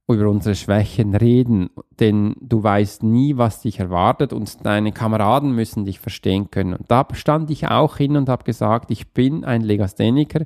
über 0.08 0.30
unsere 0.30 0.56
Schwächen 0.56 1.16
reden, 1.16 1.72
denn 2.00 2.36
du 2.40 2.62
weißt 2.62 3.02
nie, 3.02 3.38
was 3.38 3.62
dich 3.62 3.80
erwartet 3.80 4.34
und 4.34 4.64
deine 4.64 4.92
Kameraden 4.92 5.52
müssen 5.52 5.86
dich 5.86 6.00
verstehen 6.00 6.52
können. 6.52 6.76
Und 6.76 6.92
da 6.92 7.08
stand 7.14 7.50
ich 7.50 7.68
auch 7.68 7.98
hin 7.98 8.16
und 8.16 8.30
habe 8.30 8.44
gesagt, 8.44 8.92
ich 8.92 9.14
bin 9.14 9.44
ein 9.44 9.62
Legastheniker. 9.62 10.46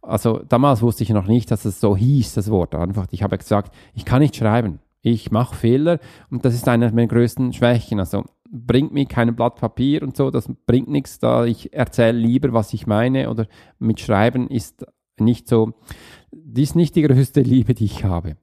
Also 0.00 0.40
damals 0.48 0.80
wusste 0.80 1.02
ich 1.02 1.10
noch 1.10 1.26
nicht, 1.26 1.50
dass 1.50 1.66
es 1.66 1.80
so 1.80 1.94
hieß, 1.94 2.34
das 2.34 2.50
Wort 2.50 2.74
einfach. 2.74 3.06
Ich 3.10 3.22
habe 3.22 3.36
gesagt, 3.36 3.74
ich 3.92 4.06
kann 4.06 4.22
nicht 4.22 4.36
schreiben. 4.36 4.80
Ich 5.02 5.30
mache 5.30 5.54
Fehler 5.54 5.98
und 6.30 6.46
das 6.46 6.54
ist 6.54 6.66
eine 6.66 6.90
meiner 6.90 7.06
größten 7.06 7.52
Schwächen. 7.52 8.00
Also 8.00 8.24
bringt 8.54 8.92
mir 8.92 9.06
kein 9.06 9.34
Blatt 9.34 9.56
Papier 9.56 10.02
und 10.02 10.16
so, 10.16 10.30
das 10.30 10.48
bringt 10.66 10.88
nichts, 10.88 11.18
da 11.18 11.44
ich 11.44 11.72
erzähle 11.72 12.18
lieber, 12.18 12.52
was 12.52 12.72
ich 12.72 12.86
meine 12.86 13.28
oder 13.28 13.46
mit 13.78 14.00
Schreiben 14.00 14.48
ist 14.48 14.86
nicht 15.18 15.48
so, 15.48 15.74
die 16.30 16.62
ist 16.62 16.76
nicht 16.76 16.94
die 16.96 17.02
größte 17.02 17.40
Liebe, 17.40 17.74
die 17.74 17.84
ich 17.84 18.04
habe. 18.04 18.36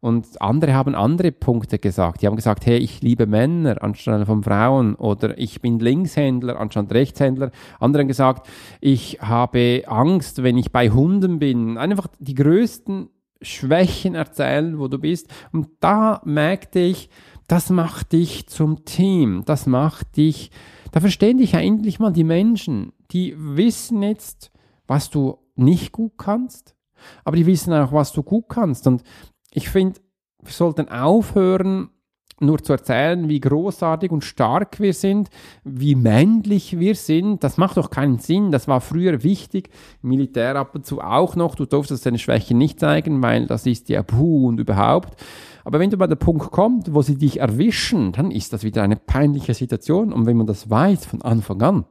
Und 0.00 0.40
andere 0.40 0.72
haben 0.72 0.94
andere 0.94 1.30
Punkte 1.30 1.78
gesagt. 1.78 2.22
Die 2.22 2.26
haben 2.26 2.36
gesagt, 2.36 2.64
hey, 2.64 2.78
ich 2.78 3.02
liebe 3.02 3.26
Männer 3.26 3.82
anstelle 3.82 4.24
von 4.24 4.42
Frauen 4.42 4.94
oder 4.94 5.36
ich 5.36 5.60
bin 5.60 5.78
Linkshändler 5.78 6.58
anstatt 6.58 6.90
Rechtshändler. 6.90 7.50
Andere 7.78 8.02
haben 8.02 8.08
gesagt, 8.08 8.48
ich 8.80 9.18
habe 9.20 9.82
Angst, 9.86 10.42
wenn 10.42 10.56
ich 10.56 10.72
bei 10.72 10.88
Hunden 10.88 11.38
bin. 11.38 11.76
Einfach 11.76 12.06
die 12.18 12.34
größten 12.34 13.10
Schwächen 13.42 14.14
erzählen, 14.14 14.78
wo 14.78 14.88
du 14.88 14.98
bist. 14.98 15.28
Und 15.52 15.68
da 15.80 16.22
merkte 16.24 16.80
ich, 16.80 17.10
das 17.50 17.68
macht 17.68 18.12
dich 18.12 18.46
zum 18.46 18.84
Team. 18.84 19.42
Das 19.44 19.66
macht 19.66 20.16
dich, 20.16 20.52
da 20.92 21.00
verstehen 21.00 21.38
dich 21.38 21.52
ja 21.52 21.60
endlich 21.60 21.98
mal 21.98 22.12
die 22.12 22.22
Menschen. 22.22 22.92
Die 23.10 23.34
wissen 23.36 24.04
jetzt, 24.04 24.52
was 24.86 25.10
du 25.10 25.36
nicht 25.56 25.90
gut 25.90 26.12
kannst, 26.16 26.76
aber 27.24 27.36
die 27.36 27.46
wissen 27.46 27.72
auch, 27.72 27.92
was 27.92 28.12
du 28.12 28.22
gut 28.22 28.44
kannst. 28.48 28.86
Und 28.86 29.02
ich 29.50 29.68
finde, 29.68 29.98
wir 30.40 30.52
sollten 30.52 30.88
aufhören, 30.90 31.90
nur 32.38 32.62
zu 32.62 32.72
erzählen, 32.72 33.28
wie 33.28 33.40
großartig 33.40 34.12
und 34.12 34.24
stark 34.24 34.78
wir 34.78 34.94
sind, 34.94 35.28
wie 35.64 35.96
männlich 35.96 36.78
wir 36.78 36.94
sind, 36.94 37.42
das 37.44 37.58
macht 37.58 37.76
doch 37.76 37.90
keinen 37.90 38.18
Sinn. 38.18 38.50
Das 38.52 38.68
war 38.68 38.80
früher 38.80 39.24
wichtig, 39.24 39.70
Militär 40.02 40.54
ab 40.56 40.74
und 40.74 40.86
zu 40.86 41.00
auch 41.00 41.34
noch. 41.34 41.56
Du 41.56 41.66
durftest 41.66 42.06
deine 42.06 42.18
Schwächen 42.18 42.58
nicht 42.58 42.80
zeigen, 42.80 43.22
weil 43.22 43.46
das 43.46 43.66
ist 43.66 43.88
ja 43.88 44.02
puh 44.02 44.48
und 44.48 44.60
überhaupt. 44.60 45.20
Aber 45.64 45.78
wenn 45.78 45.90
du 45.90 45.96
bei 45.96 46.06
der 46.06 46.16
Punkt 46.16 46.50
kommt, 46.50 46.94
wo 46.94 47.02
sie 47.02 47.16
dich 47.16 47.40
erwischen, 47.40 48.12
dann 48.12 48.30
ist 48.30 48.52
das 48.52 48.64
wieder 48.64 48.82
eine 48.82 48.96
peinliche 48.96 49.54
Situation. 49.54 50.12
Und 50.12 50.26
wenn 50.26 50.36
man 50.36 50.46
das 50.46 50.70
weiß 50.70 51.06
von 51.06 51.22
Anfang 51.22 51.62
an, 51.62 51.84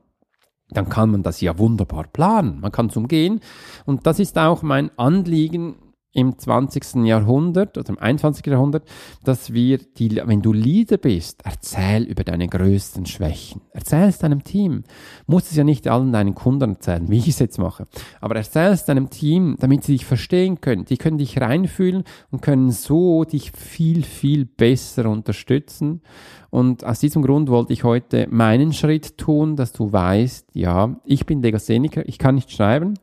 dann 0.70 0.90
kann 0.90 1.12
man 1.12 1.24
das 1.24 1.42
ja 1.42 1.58
wunderbar 1.58 2.06
planen. 2.12 2.60
Man 2.62 2.72
kann 2.72 2.88
es 2.88 2.98
umgehen. 2.98 3.42
Und 3.86 4.06
das 4.06 4.20
ist 4.20 4.38
auch 4.38 4.62
mein 4.62 4.92
Anliegen 4.98 5.76
im 6.12 6.38
20. 6.38 7.06
Jahrhundert 7.06 7.78
oder 7.78 7.90
im 7.90 8.00
21. 8.00 8.46
Jahrhundert, 8.48 8.84
dass 9.24 9.54
wir 9.54 9.78
die, 9.78 10.22
wenn 10.26 10.42
du 10.42 10.52
Leader 10.54 10.98
bist, 10.98 11.42
erzähl 11.44 12.04
über 12.04 12.24
deine 12.24 12.48
größten 12.48 13.06
Schwächen. 13.06 13.62
Erzähl 13.74 14.08
es 14.08 14.18
deinem 14.18 14.44
Team. 14.44 14.84
Muss 15.28 15.52
es 15.52 15.56
ja 15.56 15.64
nicht 15.64 15.88
allen 15.88 16.12
deinen 16.12 16.34
Kunden 16.34 16.72
erzählen, 16.72 17.10
wie 17.10 17.20
ich 17.20 17.28
es 17.28 17.40
jetzt 17.40 17.60
mache. 17.60 17.88
Aber 18.22 18.36
erzähl 18.36 18.72
es 18.72 18.86
deinem 18.86 19.12
Team, 19.12 19.56
damit 19.60 19.84
sie 19.84 19.94
dich 19.94 20.06
verstehen 20.06 20.62
können. 20.62 20.86
Die 20.86 20.98
können 20.98 21.20
dich 21.20 21.40
reinfühlen 21.40 22.04
und 22.32 22.42
können 22.42 22.72
so 22.72 23.24
dich 23.24 23.52
viel, 23.52 24.04
viel 24.04 24.46
besser 24.46 25.08
unterstützen. 25.10 26.02
Und 26.50 26.84
aus 26.84 27.00
diesem 27.00 27.22
Grund 27.22 27.50
wollte 27.50 27.74
ich 27.74 27.84
heute 27.84 28.28
meinen 28.32 28.74
Schritt 28.74 29.18
tun, 29.20 29.56
dass 29.56 29.74
du 29.74 29.92
weißt, 29.92 30.48
ja, 30.54 30.96
ich 31.06 31.28
bin 31.28 31.44
Legastheniker, 31.44 32.08
ich 32.08 32.18
kann 32.18 32.34
nicht 32.34 32.52
schreiben. 32.52 32.96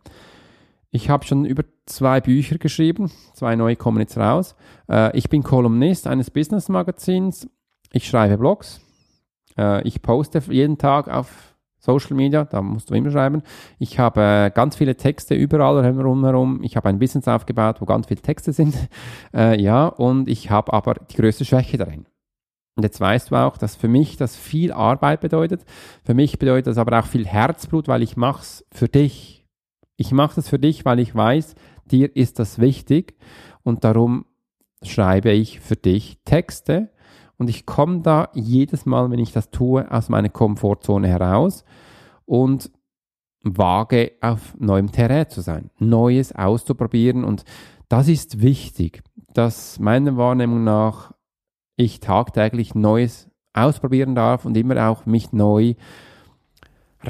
Ich 0.97 1.11
habe 1.11 1.27
schon 1.27 1.45
über 1.45 1.63
zwei 1.85 2.23
Bücher 2.23 2.57
geschrieben, 2.57 3.11
zwei 3.35 3.55
neue 3.55 3.77
kommen 3.77 4.01
jetzt 4.01 4.17
raus. 4.17 4.57
Äh, 4.89 5.15
ich 5.15 5.29
bin 5.29 5.43
Kolumnist 5.43 6.07
eines 6.07 6.31
Business-Magazins. 6.31 7.51
Ich 7.93 8.09
schreibe 8.09 8.39
Blogs. 8.39 8.81
Äh, 9.59 9.87
ich 9.87 10.01
poste 10.01 10.43
jeden 10.49 10.79
Tag 10.79 11.09
auf 11.09 11.55
Social 11.79 12.17
Media, 12.17 12.47
da 12.47 12.63
musst 12.63 12.89
du 12.89 12.95
immer 12.95 13.11
schreiben. 13.11 13.43
Ich 13.79 13.99
habe 13.99 14.23
äh, 14.23 14.51
ganz 14.51 14.77
viele 14.77 14.97
Texte 14.97 15.35
überall 15.35 15.85
herum. 15.85 16.63
Ich 16.63 16.77
habe 16.77 16.89
ein 16.89 16.99
Business 16.99 17.29
aufgebaut, 17.29 17.83
wo 17.83 17.85
ganz 17.85 18.07
viele 18.07 18.23
Texte 18.23 18.55
sind. 18.55 18.75
Äh, 19.35 19.61
ja, 19.61 19.89
und 19.89 20.29
ich 20.29 20.51
habe 20.51 20.73
aber 20.73 20.95
die 20.95 21.17
größte 21.17 21.45
Schwäche 21.45 21.77
darin. 21.77 22.07
Und 22.75 22.85
jetzt 22.85 23.01
weißt 23.03 23.31
du 23.31 23.37
auch, 23.37 23.59
dass 23.59 23.77
für 23.77 23.89
mich 23.89 24.17
das 24.17 24.35
viel 24.35 24.73
Arbeit 24.73 25.21
bedeutet. 25.21 25.67
Für 26.05 26.15
mich 26.15 26.39
bedeutet 26.39 26.69
das 26.69 26.79
aber 26.79 26.99
auch 26.99 27.07
viel 27.07 27.27
Herzblut, 27.27 27.87
weil 27.87 28.03
ich 28.03 28.17
mache 28.17 28.41
es 28.41 28.65
für 28.73 28.89
dich 28.89 29.36
ich 29.97 30.13
mache 30.13 30.37
das 30.37 30.49
für 30.49 30.59
dich, 30.59 30.85
weil 30.85 30.99
ich 30.99 31.15
weiß, 31.15 31.55
dir 31.91 32.15
ist 32.15 32.39
das 32.39 32.59
wichtig 32.59 33.17
und 33.63 33.85
darum 33.85 34.27
schreibe 34.83 35.31
ich 35.31 35.61
für 35.61 35.77
dich 35.77 36.19
Texte 36.25 36.91
und 37.39 37.49
ich 37.49 37.67
komme 37.67 38.01
da 38.01 38.31
jedes 38.35 38.87
Mal, 38.87 39.11
wenn 39.11 39.19
ich 39.19 39.33
das 39.33 39.51
tue, 39.51 39.91
aus 39.91 40.09
meiner 40.09 40.29
Komfortzone 40.29 41.09
heraus 41.09 41.65
und 42.25 42.71
wage 43.43 44.13
auf 44.21 44.55
neuem 44.59 44.91
Terrain 44.91 45.29
zu 45.29 45.41
sein, 45.41 45.71
Neues 45.79 46.35
auszuprobieren 46.35 47.25
und 47.25 47.45
das 47.89 48.09
ist 48.09 48.43
wichtig, 48.43 49.03
dass 49.33 49.79
meiner 49.79 50.17
Wahrnehmung 50.17 50.65
nach 50.65 51.15
ich 51.77 52.01
tagtäglich 52.01 52.75
Neues 52.75 53.31
ausprobieren 53.53 54.15
darf 54.15 54.45
und 54.45 54.57
immer 54.57 54.89
auch 54.89 55.07
mich 55.07 55.33
neu 55.33 55.75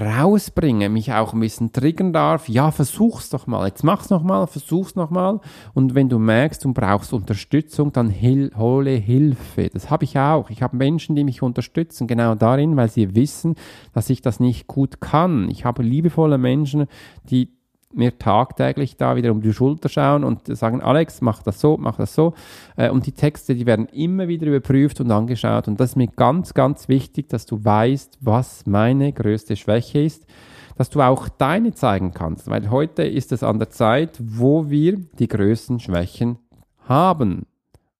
rausbringe, 0.00 0.88
mich 0.88 1.12
auch 1.12 1.32
ein 1.32 1.40
bisschen 1.40 1.72
triggern 1.72 2.12
darf, 2.12 2.48
ja, 2.48 2.70
versuch's 2.70 3.30
doch 3.30 3.46
mal, 3.46 3.66
jetzt 3.66 3.85
mach's 3.85 4.11
noch 4.11 4.22
mal, 4.22 4.46
versuch's 4.46 4.94
noch 4.94 5.11
mal 5.11 5.40
und 5.74 5.94
wenn 5.94 6.09
du 6.09 6.18
merkst, 6.18 6.64
du 6.64 6.72
brauchst 6.72 7.12
Unterstützung, 7.12 7.92
dann 7.92 8.11
hil 8.11 8.52
hole 8.56 8.90
Hilfe. 8.90 9.68
Das 9.72 9.90
habe 9.90 10.04
ich 10.04 10.18
auch. 10.18 10.50
Ich 10.50 10.62
habe 10.62 10.76
Menschen, 10.76 11.16
die 11.16 11.24
mich 11.24 11.42
unterstützen, 11.42 12.06
genau 12.06 12.35
darin, 12.35 12.76
weil 12.76 12.90
sie 12.90 13.14
wissen, 13.14 13.54
dass 13.92 14.11
ich 14.11 14.22
das 14.22 14.40
nicht 14.40 14.66
gut 14.66 15.00
kann. 15.00 15.48
Ich 15.50 15.64
habe 15.64 15.82
liebevolle 15.82 16.38
Menschen, 16.38 16.87
die 17.30 17.55
mir 17.92 18.18
tagtäglich 18.18 18.96
da 18.96 19.16
wieder 19.16 19.33
um 19.33 19.40
die 19.40 19.53
Schulter 19.53 19.88
schauen 19.88 20.25
und 20.25 20.55
sagen, 20.57 20.83
Alex, 20.83 21.20
mach 21.20 21.42
das 21.42 21.61
so, 21.61 21.77
mach 21.77 21.96
das 21.96 22.14
so. 22.14 22.35
Äh, 22.77 22.90
und 22.90 23.07
die 23.07 23.12
Texte, 23.12 23.55
die 23.55 23.66
werden 23.66 23.87
immer 23.87 24.29
wieder 24.29 24.46
überprüft 24.46 25.01
und 25.01 25.11
angeschaut. 25.11 25.68
Und 25.68 25.81
das 25.81 25.90
ist 25.90 25.96
mir 25.96 26.09
ganz, 26.09 26.55
ganz 26.55 26.88
wichtig, 26.88 27.29
dass 27.29 27.46
du 27.46 27.64
weißt, 27.64 28.18
was 28.20 28.66
meine 28.66 29.12
größte 29.12 29.57
Schwäche 29.57 30.01
ist, 30.01 30.27
dass 30.77 30.90
du 30.90 31.01
auch 31.01 31.29
deine 31.29 31.75
zeigen 31.75 32.12
kannst. 32.12 32.49
Weil 32.49 32.70
heute 32.70 33.03
ist 33.03 33.33
es 33.33 33.42
an 33.42 33.59
der 33.59 33.70
Zeit, 33.70 34.18
wo 34.20 34.68
wir 34.68 34.96
die 35.18 35.29
größten 35.29 35.81
Schwächen 35.81 36.38
haben, 36.85 37.46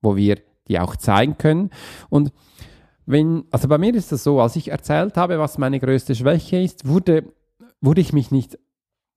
wo 0.03 0.17
wir 0.17 0.39
die 0.69 0.79
auch 0.79 0.97
zeigen 0.97 1.39
können. 1.39 1.71
Und 2.11 2.33
wenn, 3.07 3.45
also 3.51 3.69
bei 3.69 3.79
mir 3.79 3.95
ist 3.95 4.13
es 4.13 4.25
so, 4.25 4.41
als 4.41 4.57
ich 4.57 4.71
erzählt 4.71 5.17
habe, 5.17 5.39
was 5.39 5.59
meine 5.59 5.79
größte 5.79 6.15
Schwäche 6.15 6.61
ist, 6.61 6.87
wurde, 6.89 7.25
wurde 7.81 8.01
ich 8.01 8.13
mich 8.13 8.31
nicht 8.33 8.59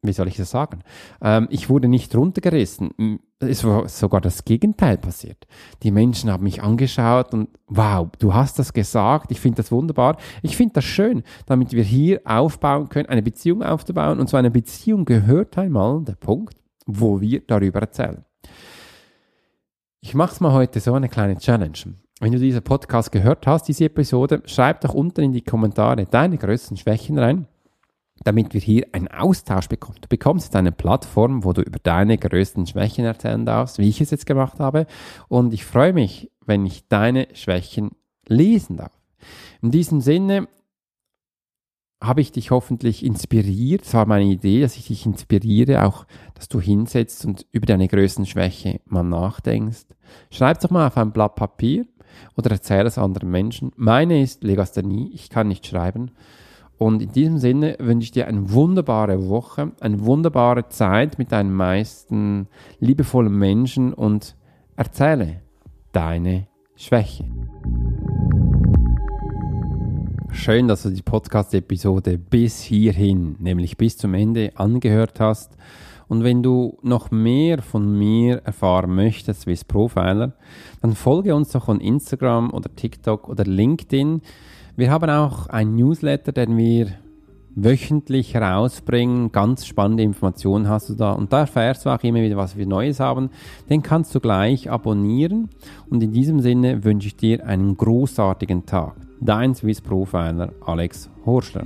wie 0.02 0.14
soll 0.14 0.30
ich 0.30 0.38
das 0.38 0.52
sagen? 0.52 0.80
Ähm, 1.22 1.48
ich 1.50 1.70
wurde 1.70 1.88
nicht 1.88 2.16
runtergerissen. 2.16 3.20
Es 3.40 3.64
war 3.64 3.88
sogar 3.90 4.22
das 4.22 4.46
Gegenteil 4.46 4.98
passiert. 4.98 5.46
Die 5.84 5.92
Menschen 5.92 6.32
haben 6.32 6.44
mich 6.44 6.64
angeschaut 6.64 7.34
und 7.34 7.50
wow, 7.68 8.08
du 8.20 8.34
hast 8.34 8.60
das 8.60 8.72
gesagt. 8.72 9.32
Ich 9.32 9.42
finde 9.42 9.58
das 9.58 9.72
wunderbar. 9.72 10.18
Ich 10.42 10.56
finde 10.56 10.76
das 10.76 10.86
schön, 10.86 11.24
damit 11.48 11.74
wir 11.74 11.84
hier 11.84 12.22
aufbauen 12.24 12.88
können, 12.88 13.10
eine 13.10 13.22
Beziehung 13.22 13.62
aufzubauen. 13.62 14.20
Und 14.20 14.30
so 14.30 14.38
eine 14.38 14.52
Beziehung 14.52 15.04
gehört 15.04 15.58
einmal 15.58 16.02
der 16.04 16.16
Punkt, 16.16 16.56
wo 16.86 17.20
wir 17.20 17.42
darüber 17.46 17.82
erzählen. 17.82 18.24
Ich 20.02 20.16
mache 20.16 20.34
es 20.34 20.40
mal 20.40 20.54
heute 20.54 20.80
so 20.80 20.94
eine 20.94 21.10
kleine 21.10 21.38
Challenge. 21.38 21.78
Wenn 22.22 22.32
du 22.32 22.40
diesen 22.40 22.62
Podcast 22.62 23.12
gehört 23.12 23.48
hast, 23.48 23.68
diese 23.68 23.86
Episode, 23.86 24.42
schreib 24.46 24.82
doch 24.82 24.94
unten 24.94 25.22
in 25.24 25.34
die 25.34 25.42
Kommentare 25.42 26.06
deine 26.06 26.38
größten 26.38 26.78
Schwächen 26.78 27.18
rein 27.18 27.48
damit 28.24 28.54
wir 28.54 28.62
hier 28.62 28.88
einen 28.92 29.08
Austausch 29.08 29.68
bekommen. 29.68 29.98
Du 30.02 30.08
bekommst 30.08 30.48
jetzt 30.48 30.56
eine 30.56 30.72
Plattform, 30.72 31.44
wo 31.44 31.54
du 31.54 31.62
über 31.62 31.80
deine 31.82 32.18
größten 32.18 32.68
Schwächen 32.68 33.06
erzählen 33.06 33.46
darfst, 33.46 33.78
wie 33.78 33.90
ich 33.90 34.02
es 34.02 34.12
jetzt 34.12 34.26
gemacht 34.26 34.60
habe. 34.60 34.86
Und 35.28 35.54
ich 35.54 35.66
freue 35.66 35.94
mich, 35.94 36.32
wenn 36.46 36.66
ich 36.66 36.88
deine 36.88 37.28
Schwächen 37.34 37.92
lesen 38.28 38.78
darf. 38.78 38.92
In 39.62 39.72
diesem 39.72 40.02
Sinne 40.02 40.48
habe 42.02 42.22
ich 42.22 42.32
dich 42.32 42.52
hoffentlich 42.52 43.04
inspiriert. 43.04 43.82
Das 43.82 43.94
war 43.94 44.06
meine 44.06 44.26
Idee, 44.26 44.62
dass 44.62 44.78
ich 44.78 44.88
dich 44.88 45.06
inspiriere, 45.06 45.86
auch, 45.86 46.06
dass 46.34 46.48
du 46.48 46.62
hinsetzt 46.62 47.26
und 47.26 47.46
über 47.52 47.66
deine 47.66 47.88
größten 47.88 48.26
Schwäche 48.26 48.80
mal 48.86 49.04
nachdenkst. 49.04 49.88
Schreib 50.32 50.60
doch 50.62 50.70
mal 50.70 50.88
auf 50.88 50.98
ein 50.98 51.12
Blatt 51.12 51.36
Papier 51.36 51.86
oder 52.38 52.52
erzähle 52.52 52.88
es 52.88 52.98
anderen 52.98 53.30
Menschen. 53.30 53.72
Meine 53.76 54.22
ist 54.22 54.44
Legasthenie, 54.44 55.12
ich 55.14 55.30
kann 55.30 55.50
nicht 55.50 55.68
schreiben. 55.68 56.12
Und 56.80 57.02
in 57.02 57.12
diesem 57.12 57.38
Sinne 57.39 57.76
wünsche 57.80 58.06
ich 58.06 58.12
dir 58.12 58.28
eine 58.28 58.54
wunderbare 58.54 59.28
Woche, 59.28 59.74
eine 59.82 60.00
wunderbare 60.06 60.70
Zeit 60.70 61.20
mit 61.20 61.34
deinen 61.34 61.54
meisten 61.54 62.48
liebevollen 62.80 63.38
Menschen 63.38 63.94
und 63.94 64.38
erzähle 64.78 65.42
deine 65.92 66.48
Schwäche. 66.78 67.26
Schön, 70.32 70.70
dass 70.70 70.84
du 70.84 70.89
die 70.89 71.02
Podcast-Episode 71.02 72.18
bis 72.18 72.62
hierhin, 72.62 73.36
nämlich 73.39 73.76
bis 73.76 73.98
zum 73.98 74.13
Ende, 74.13 74.54
angehört 74.56 75.20
hast. 75.20 75.58
Und 76.08 76.24
wenn 76.24 76.42
du 76.42 76.78
noch 76.82 77.12
mehr 77.12 77.62
von 77.62 77.92
mir 77.92 78.42
erfahren 78.46 78.96
möchtest, 78.96 79.42
Swiss 79.42 79.65
Profiler, 79.65 80.32
dann 80.82 80.96
folge 80.96 81.36
uns 81.36 81.50
doch 81.50 81.68
on 81.68 81.82
Instagram 81.82 82.52
oder 82.52 82.74
TikTok 82.74 83.28
oder 83.28 83.44
LinkedIn. 83.44 84.22
Wir 84.80 84.92
haben 84.92 85.10
auch 85.10 85.48
ein 85.48 85.76
Newsletter, 85.76 86.32
den 86.32 86.56
wir 86.56 86.88
wöchentlich 87.54 88.34
herausbringen. 88.34 89.30
Ganz 89.34 89.65
spannende 89.65 90.04
Informationen 90.04 90.70
hast 90.70 90.88
du 90.88 90.94
da. 90.94 91.12
Und 91.12 91.34
da 91.34 91.39
erfährst 91.42 91.86
du 91.86 91.89
auch 91.89 92.02
immer 92.02 92.22
wieder, 92.22 92.38
was 92.38 92.56
wir 92.56 92.65
Neues 92.65 93.02
haben. 93.02 93.30
Den 93.70 93.84
kannst 93.84 94.15
du 94.15 94.22
gleich 94.22 94.72
abonnieren. 94.72 95.50
Und 95.89 96.02
in 96.02 96.13
diesem 96.13 96.39
Sinne 96.39 96.86
wünsche 96.86 97.08
ich 97.08 97.18
dir 97.18 97.46
einen 97.46 97.76
großartigen 97.76 98.65
Tag. 98.65 98.96
Dein 99.20 99.54
Swiss 99.54 99.82
Profiler 99.82 100.54
Alex 100.65 101.10
Horschler. 101.26 101.65